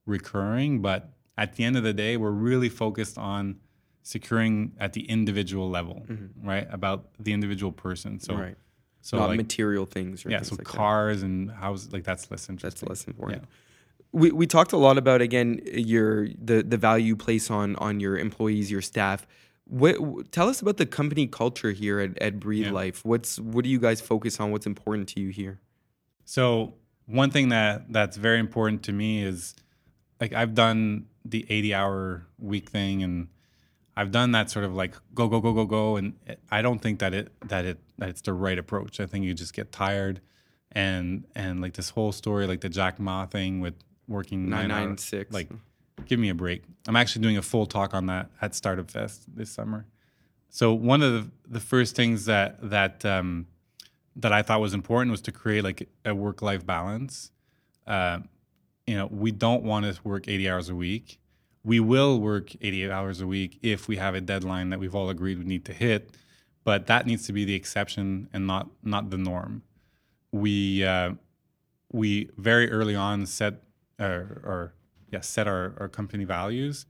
[0.06, 3.60] recurring, but at the end of the day, we're really focused on
[4.04, 6.48] securing at the individual level, mm-hmm.
[6.48, 6.68] right?
[6.70, 8.20] About the individual person.
[8.20, 8.56] So, right.
[9.02, 10.76] so Not like, material things or yeah, things so like that.
[10.76, 13.46] cars and houses, like that's less That's less important.
[14.12, 18.00] We, we talked a lot about again your the the value you place on on
[18.00, 19.26] your employees, your staff.
[19.66, 22.74] What tell us about the company culture here at, at Breathe Yeah.
[22.74, 23.04] Life.
[23.04, 24.52] What's what do you guys focus on?
[24.52, 25.62] What's important to you here?
[26.26, 26.76] So
[27.08, 29.56] one thing that that's very important to me is
[30.22, 33.28] like I've done the 80 hour week thing and
[33.96, 36.14] I've done that sort of like go go go go go and
[36.52, 39.00] I don't think that it that it that it's the right approach.
[39.00, 40.20] I think you just get tired
[40.72, 43.76] and and like this whole story like the Jack Ma thing with
[44.08, 45.32] working Nine nine nine hours, six.
[45.32, 45.50] like
[46.06, 46.64] give me a break.
[46.88, 49.86] I'm actually doing a full talk on that at Startup Fest this summer.
[50.50, 53.48] So one of the, the first things that that um,
[54.16, 57.32] that I thought was important was to create like a work life balance.
[57.86, 58.20] Uh,
[58.88, 61.20] you know, we don't want to work 80 hours a week.
[61.64, 65.10] We will work 88 hours a week if we have a deadline that we've all
[65.10, 66.12] agreed we need to hit,
[66.66, 69.64] but that needs to be the exception and not not the norm.
[70.34, 71.14] We uh,
[71.92, 73.64] we very early on set
[73.98, 74.74] or, or
[75.10, 76.86] yeah set our, our company values.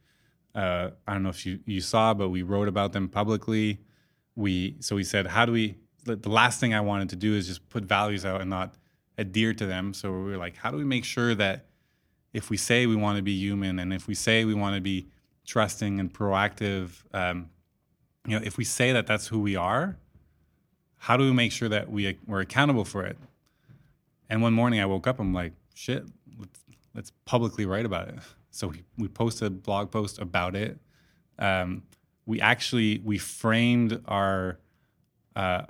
[0.55, 3.79] Uh, I don't know if you, you saw, but we wrote about them publicly.
[4.35, 5.75] We so we said, how do we?
[6.05, 8.73] The last thing I wanted to do is just put values out and not
[9.17, 9.93] adhere to them.
[9.93, 11.67] So we were like, how do we make sure that
[12.33, 14.81] if we say we want to be human and if we say we want to
[14.81, 15.07] be
[15.45, 17.49] trusting and proactive, um,
[18.25, 19.97] you know, if we say that that's who we are,
[20.97, 23.17] how do we make sure that we we're accountable for it?
[24.29, 26.05] And one morning I woke up, I'm like, shit,
[26.39, 26.59] let's,
[26.95, 28.15] let's publicly write about it.
[28.51, 30.79] So we, we posted a blog post about it.
[31.37, 31.83] Um,
[32.25, 34.59] we actually we framed our
[35.35, 35.63] uh,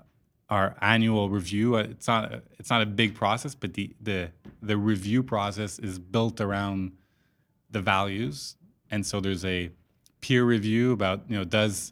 [0.53, 1.75] our annual review.
[1.75, 4.19] Uh, It's not it's not a big process, but the the
[4.61, 6.91] the review process is built around
[7.71, 8.55] the values,
[8.91, 9.71] and so there's a
[10.21, 11.91] peer review about you know does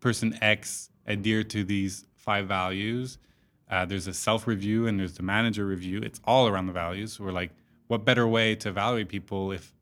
[0.00, 3.18] person X adhere to these five values.
[3.70, 5.98] Uh, there's a self review and there's the manager review.
[6.08, 7.18] It's all around the values.
[7.18, 7.52] We're like,
[7.88, 9.72] what better way to evaluate people if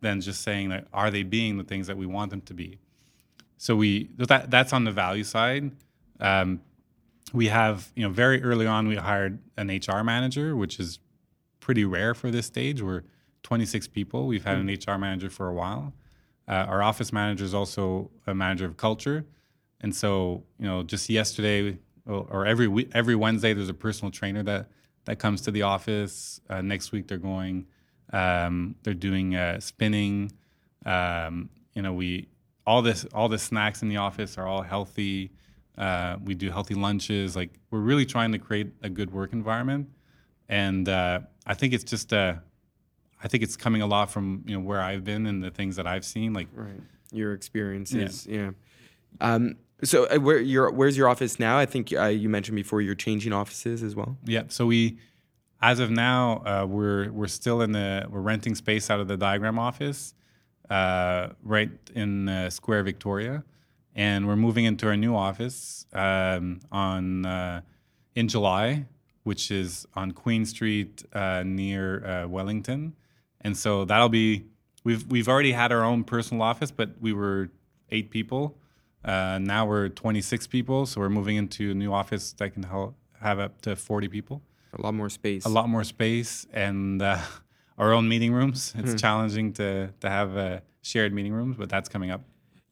[0.00, 2.78] than just saying that are they being the things that we want them to be?
[3.58, 5.70] So we that that's on the value side.
[6.20, 6.60] Um,
[7.32, 10.98] we have you know very early on we hired an HR manager, which is
[11.60, 12.82] pretty rare for this stage.
[12.82, 13.04] We're
[13.42, 14.26] 26 people.
[14.26, 15.94] We've had an HR manager for a while.
[16.48, 19.24] Uh, our office manager is also a manager of culture,
[19.80, 24.10] and so you know just yesterday or or every week, every Wednesday there's a personal
[24.10, 24.68] trainer that
[25.04, 26.40] that comes to the office.
[26.48, 27.66] Uh, next week they're going.
[28.12, 30.32] Um, they're doing uh, spinning.
[30.84, 32.28] Um, you know, we
[32.66, 35.30] all this all the snacks in the office are all healthy.
[35.82, 37.34] Uh, we do healthy lunches.
[37.34, 39.88] Like we're really trying to create a good work environment,
[40.48, 42.34] and uh, I think it's just uh,
[43.20, 45.74] I think it's coming a lot from you know where I've been and the things
[45.76, 46.34] that I've seen.
[46.34, 46.80] Like Right.
[47.10, 48.28] Your experiences.
[48.28, 48.52] Yeah.
[49.20, 51.58] Um, so uh, where your where's your office now?
[51.58, 54.16] I think uh, you mentioned before you're changing offices as well.
[54.24, 54.44] Yeah.
[54.48, 54.98] So we,
[55.60, 59.16] as of now, uh, we're we're still in the we're renting space out of the
[59.16, 60.14] Diagram office,
[60.70, 63.42] uh, right in uh, Square Victoria,
[63.94, 67.60] and we're moving into our new office um, on uh,
[68.14, 68.86] in July,
[69.24, 72.94] which is on Queen Street uh, near uh, Wellington,
[73.40, 74.44] and so that'll be
[74.84, 77.50] we've we've already had our own personal office, but we were
[77.90, 78.56] eight people.
[79.04, 82.94] Uh, now we're 26 people, so we're moving into a new office that can help
[83.20, 84.42] have up to 40 people.
[84.78, 85.44] A lot more space.
[85.44, 87.18] A lot more space and uh,
[87.78, 88.72] our own meeting rooms.
[88.76, 92.22] It's challenging to to have uh, shared meeting rooms, but that's coming up.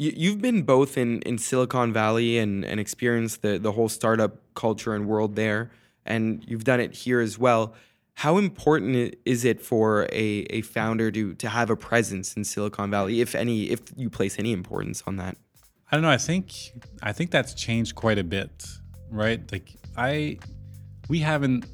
[0.01, 4.39] You, you've been both in, in Silicon Valley and, and experienced the, the whole startup
[4.55, 5.71] culture and world there,
[6.07, 7.75] and you've done it here as well.
[8.15, 12.91] How important is it for a, a founder to, to have a presence in Silicon
[12.91, 15.37] Valley, if any, if you place any importance on that?
[15.93, 16.11] I don't know.
[16.11, 16.55] I think
[17.03, 18.67] I think that's changed quite a bit,
[19.11, 19.41] right?
[19.53, 20.39] Like I,
[21.11, 21.67] we haven't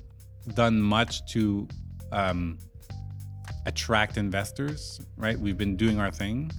[0.54, 1.68] done much to
[2.10, 2.58] um,
[3.66, 5.38] attract investors, right?
[5.38, 6.50] We've been doing our thing.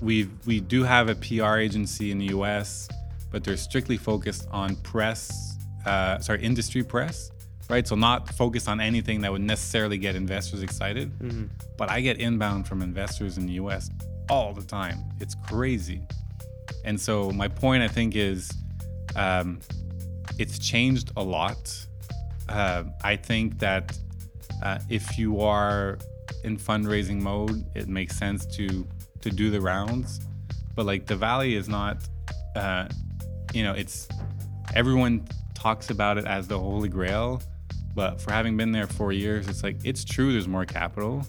[0.00, 2.88] We we do have a PR agency in the U.S.,
[3.30, 7.30] but they're strictly focused on press, uh, sorry, industry press,
[7.68, 7.86] right?
[7.86, 11.10] So not focused on anything that would necessarily get investors excited.
[11.76, 13.90] But I get inbound from investors in the U.S.
[14.28, 14.98] all the time.
[15.20, 16.00] It's crazy.
[16.84, 18.50] And so my point, I think, is
[19.16, 19.60] um,
[20.38, 21.86] it's changed a lot.
[22.48, 23.98] Uh, I think that
[24.62, 25.98] uh, if you are
[26.44, 28.86] in fundraising mode, it makes sense to
[29.26, 30.20] to do the rounds.
[30.74, 31.98] But like the Valley is not,
[32.54, 32.88] uh,
[33.52, 34.08] you know, it's
[34.74, 37.42] everyone talks about it as the holy grail.
[37.94, 40.32] But for having been there four years, it's like it's true.
[40.32, 41.26] There's more capital,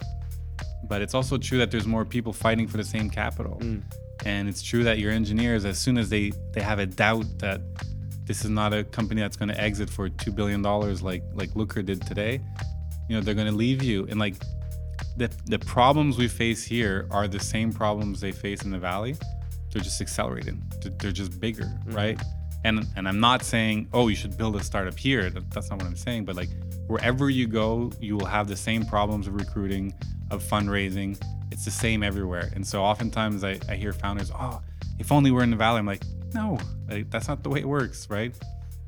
[0.88, 3.58] but it's also true that there's more people fighting for the same capital.
[4.26, 7.62] And it's true that your engineers, as soon as they they have a doubt that
[8.26, 11.56] this is not a company that's going to exit for two billion dollars like like
[11.56, 12.42] Looker did today,
[13.10, 14.06] you know they're going to leave you.
[14.10, 14.36] And like
[15.18, 19.16] the the problems we face here are the same problems they face in the valley.
[19.72, 20.64] They're just accelerating.
[21.00, 22.20] They're, just bigger, right?
[22.64, 25.30] And and I'm not saying oh you should build a startup here.
[25.30, 26.26] That, that's not what I'm saying.
[26.26, 26.50] But like
[26.88, 29.94] wherever you go, you will have the same problems of recruiting,
[30.32, 31.20] of fundraising.
[31.52, 32.50] It's the same everywhere.
[32.56, 34.62] And so oftentimes I, I hear founders, oh,
[35.00, 35.80] if only we're in the valley.
[35.80, 36.04] I'm like,
[36.34, 36.60] no,
[36.90, 38.36] like, that's not the way it works, right?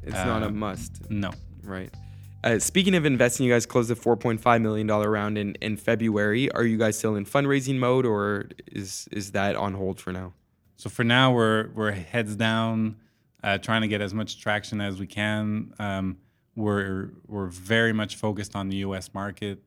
[0.04, 1.10] It's not a Uh, must.
[1.10, 1.32] No.
[1.64, 1.94] Right.
[2.42, 6.50] Uh, speaking of investing, you guys closed a $4.5 million round in, in February.
[6.52, 10.34] Are you guys still in fundraising mode or is, is that on hold for now?
[10.80, 12.96] So for now, we're we're heads down,
[13.44, 15.74] uh, trying to get as much traction as we can.
[15.78, 16.20] Um,
[16.56, 19.14] we're we're very much focused on the U.S.
[19.14, 19.62] market.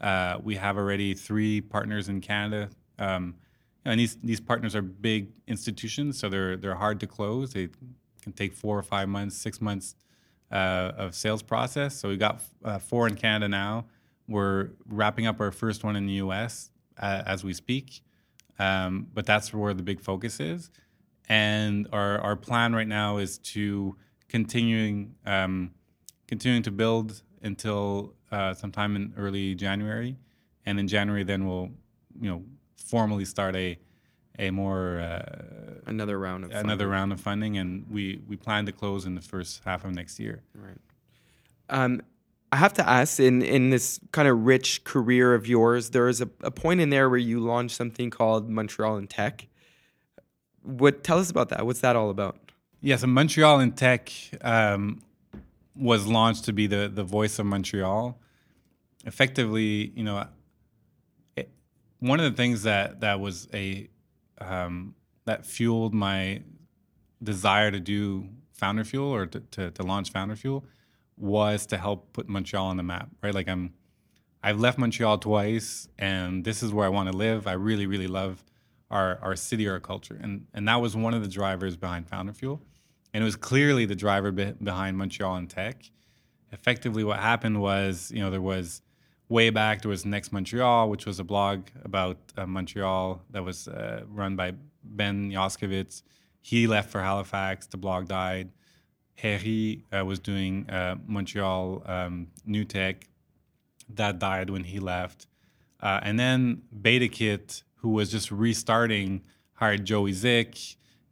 [0.00, 2.70] Uh, we have already three partners in Canada,
[3.00, 3.34] um,
[3.84, 7.54] and these these partners are big institutions, so they're they're hard to close.
[7.54, 7.68] They
[8.22, 9.96] can take four or five months, six months
[10.52, 11.98] uh, of sales process.
[11.98, 13.86] So we got uh, four in Canada now.
[14.28, 16.70] We're wrapping up our first one in the U.S.
[16.98, 18.02] Uh, as we speak
[18.62, 20.70] um, but that's where the big focus is.
[21.28, 23.96] And our, our plan right now is to
[24.28, 25.72] continuing um,
[26.26, 30.16] continuing to build until uh, sometime in early January,
[30.64, 31.70] and in January then we'll
[32.20, 32.42] you know
[32.76, 33.78] formally start a
[34.38, 36.88] a more uh, Another round of another funding.
[36.88, 40.18] round of funding, and we we plan to close in the first half of next
[40.18, 40.42] year.
[40.54, 40.78] Right.
[41.68, 42.02] Um,
[42.50, 46.20] I have to ask in, in this kind of rich career of yours, there is
[46.20, 49.48] a, a point in there where you launched something called Montreal in Tech.
[50.62, 51.64] What tell us about that?
[51.66, 52.36] What's that all about?
[52.80, 54.12] Yeah, so Montreal in Tech
[54.42, 55.00] um,
[55.74, 58.18] was launched to be the the voice of Montreal.
[59.04, 60.26] Effectively, you know,
[61.36, 61.48] it,
[62.00, 63.88] one of the things that that was a
[64.46, 66.42] um, that fueled my
[67.22, 70.64] desire to do Founder Fuel or to, to, to launch Founder Fuel
[71.16, 73.34] was to help put Montreal on the map, right?
[73.34, 73.74] Like I'm,
[74.42, 77.46] I've left Montreal twice, and this is where I want to live.
[77.46, 78.44] I really, really love
[78.90, 82.32] our our city, our culture, and and that was one of the drivers behind Founder
[82.32, 82.60] Fuel,
[83.14, 85.90] and it was clearly the driver be- behind Montreal in Tech.
[86.50, 88.82] Effectively, what happened was, you know, there was
[89.32, 93.66] way back there was Next Montreal, which was a blog about uh, Montreal that was
[93.66, 94.52] uh, run by
[94.84, 96.02] Ben Yoskovitz.
[96.42, 97.66] He left for Halifax.
[97.66, 98.50] The blog died.
[99.16, 103.08] Harry uh, was doing uh, Montreal um, New Tech.
[103.94, 105.26] That died when he left.
[105.80, 109.22] Uh, and then BetaKit, who was just restarting,
[109.54, 110.58] hired Joey Zick.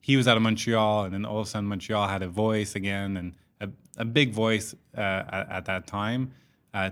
[0.00, 2.74] He was out of Montreal, and then all of a sudden Montreal had a voice
[2.74, 6.32] again, and a, a big voice uh, at, at that time.
[6.74, 6.90] Uh,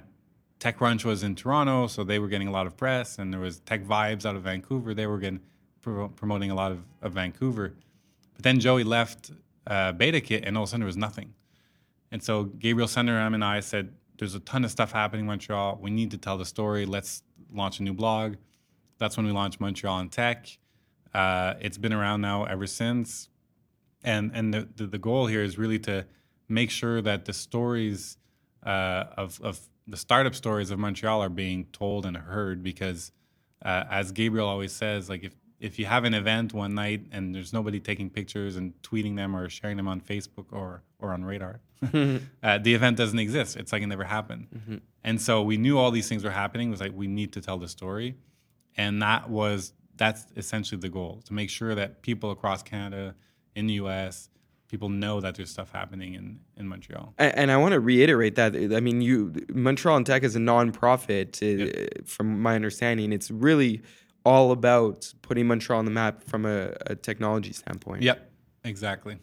[0.61, 3.61] TechCrunch was in Toronto, so they were getting a lot of press, and there was
[3.61, 4.93] Tech Vibes out of Vancouver.
[4.93, 5.41] They were getting
[5.83, 7.75] pro- promoting a lot of, of Vancouver.
[8.35, 9.31] But then Joey left
[9.67, 11.35] uh, BetaKit, and all of a sudden there was nothing.
[12.11, 15.79] And so Gabriel Senderam and I said, "There's a ton of stuff happening in Montreal.
[15.81, 16.87] We need to tell the story.
[16.87, 18.37] Let's launch a new blog."
[18.99, 20.49] That's when we launched Montreal in Tech.
[21.15, 23.29] Uh, it's been around now ever since,
[24.03, 26.07] and and the, the, the goal here is really to
[26.49, 28.17] make sure that the stories
[28.65, 33.11] uh, of of the startup stories of Montreal are being told and heard because,
[33.64, 37.34] uh, as Gabriel always says, like if if you have an event one night and
[37.34, 41.24] there's nobody taking pictures and tweeting them or sharing them on Facebook or or on
[41.24, 41.61] Radar,
[42.43, 43.57] uh, the event doesn't exist.
[43.57, 44.49] It's like it never happened.
[44.55, 44.76] Mm-hmm.
[45.05, 46.68] And so we knew all these things were happening.
[46.68, 48.16] It was like we need to tell the story,
[48.76, 53.14] and that was that's essentially the goal to make sure that people across Canada,
[53.55, 54.28] in the U.S.,
[54.69, 57.14] people know that there's stuff happening in, in Montreal.
[57.19, 58.55] And, and I want to reiterate that.
[58.55, 61.43] I mean, you Montreal in Tech is a nonprofit.
[61.43, 62.07] Uh, yep.
[62.07, 63.83] From my understanding, it's really
[64.25, 68.03] all about putting Montreal on the map from a, a technology standpoint.
[68.03, 68.31] Yep,
[68.64, 69.19] exactly.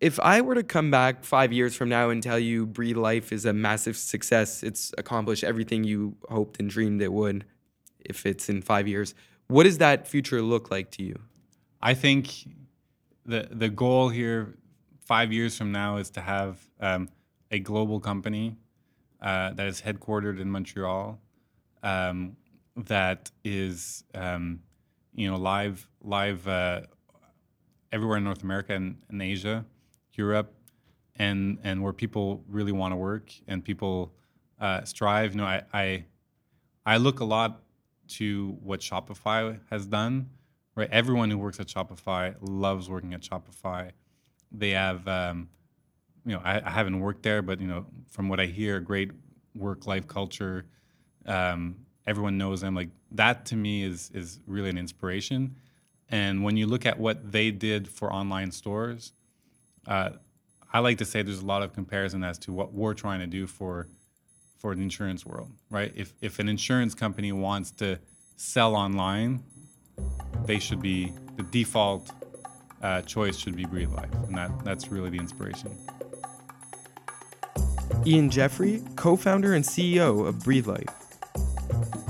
[0.00, 3.32] If I were to come back five years from now and tell you Breathe Life
[3.32, 7.44] is a massive success, it's accomplished everything you hoped and dreamed it would,
[8.00, 9.14] if it's in five years,
[9.46, 11.20] what does that future look like to you?
[11.80, 12.48] I think
[13.24, 14.54] the the goal here
[15.04, 17.08] five years from now is to have um,
[17.50, 18.56] a global company
[19.20, 21.20] uh, that is headquartered in Montreal
[21.82, 22.36] um,
[22.76, 24.60] that is um,
[25.14, 26.80] you know live live uh,
[27.92, 29.64] everywhere in North America and, and, Asia,
[30.14, 30.54] Europe,
[31.16, 34.12] and and where people really want to work and people
[34.60, 35.32] uh, strive.
[35.32, 36.04] You know, I, I
[36.86, 37.62] I look a lot
[38.08, 40.30] to what Shopify has done
[40.74, 40.88] right?
[40.90, 43.90] Everyone who works at Shopify loves working at Shopify.
[44.50, 45.48] They have, um,
[46.24, 49.10] you know, I, I, haven't worked there, but you know, from what I hear, great
[49.54, 50.66] work-life culture.
[51.26, 52.74] Um, everyone knows them.
[52.74, 55.56] Like that to me is is really an inspiration.
[56.08, 59.12] And when you look at what they did for online stores,
[59.86, 60.10] uh,
[60.72, 63.26] I like to say there's a lot of comparison as to what we're trying to
[63.26, 63.88] do for
[64.58, 65.92] for the insurance world, right?
[65.94, 67.98] If if an insurance company wants to
[68.36, 69.42] sell online,
[70.46, 72.10] they should be the default
[72.82, 75.70] uh, choice should be Breathe Life, and that that's really the inspiration.
[78.04, 80.88] Ian Jeffrey, co-founder and CEO of Breathe Life.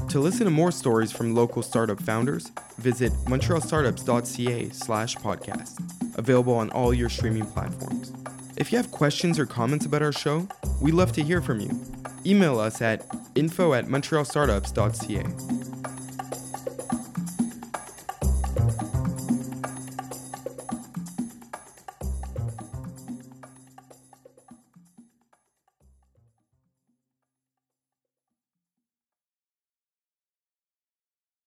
[0.09, 6.19] To listen to more stories from local startup founders, visit montrealstartups.ca/podcast.
[6.19, 8.13] Available on all your streaming platforms.
[8.57, 10.49] If you have questions or comments about our show,
[10.81, 11.71] we love to hear from you.
[12.25, 15.62] Email us at info at montrealstartups.ca.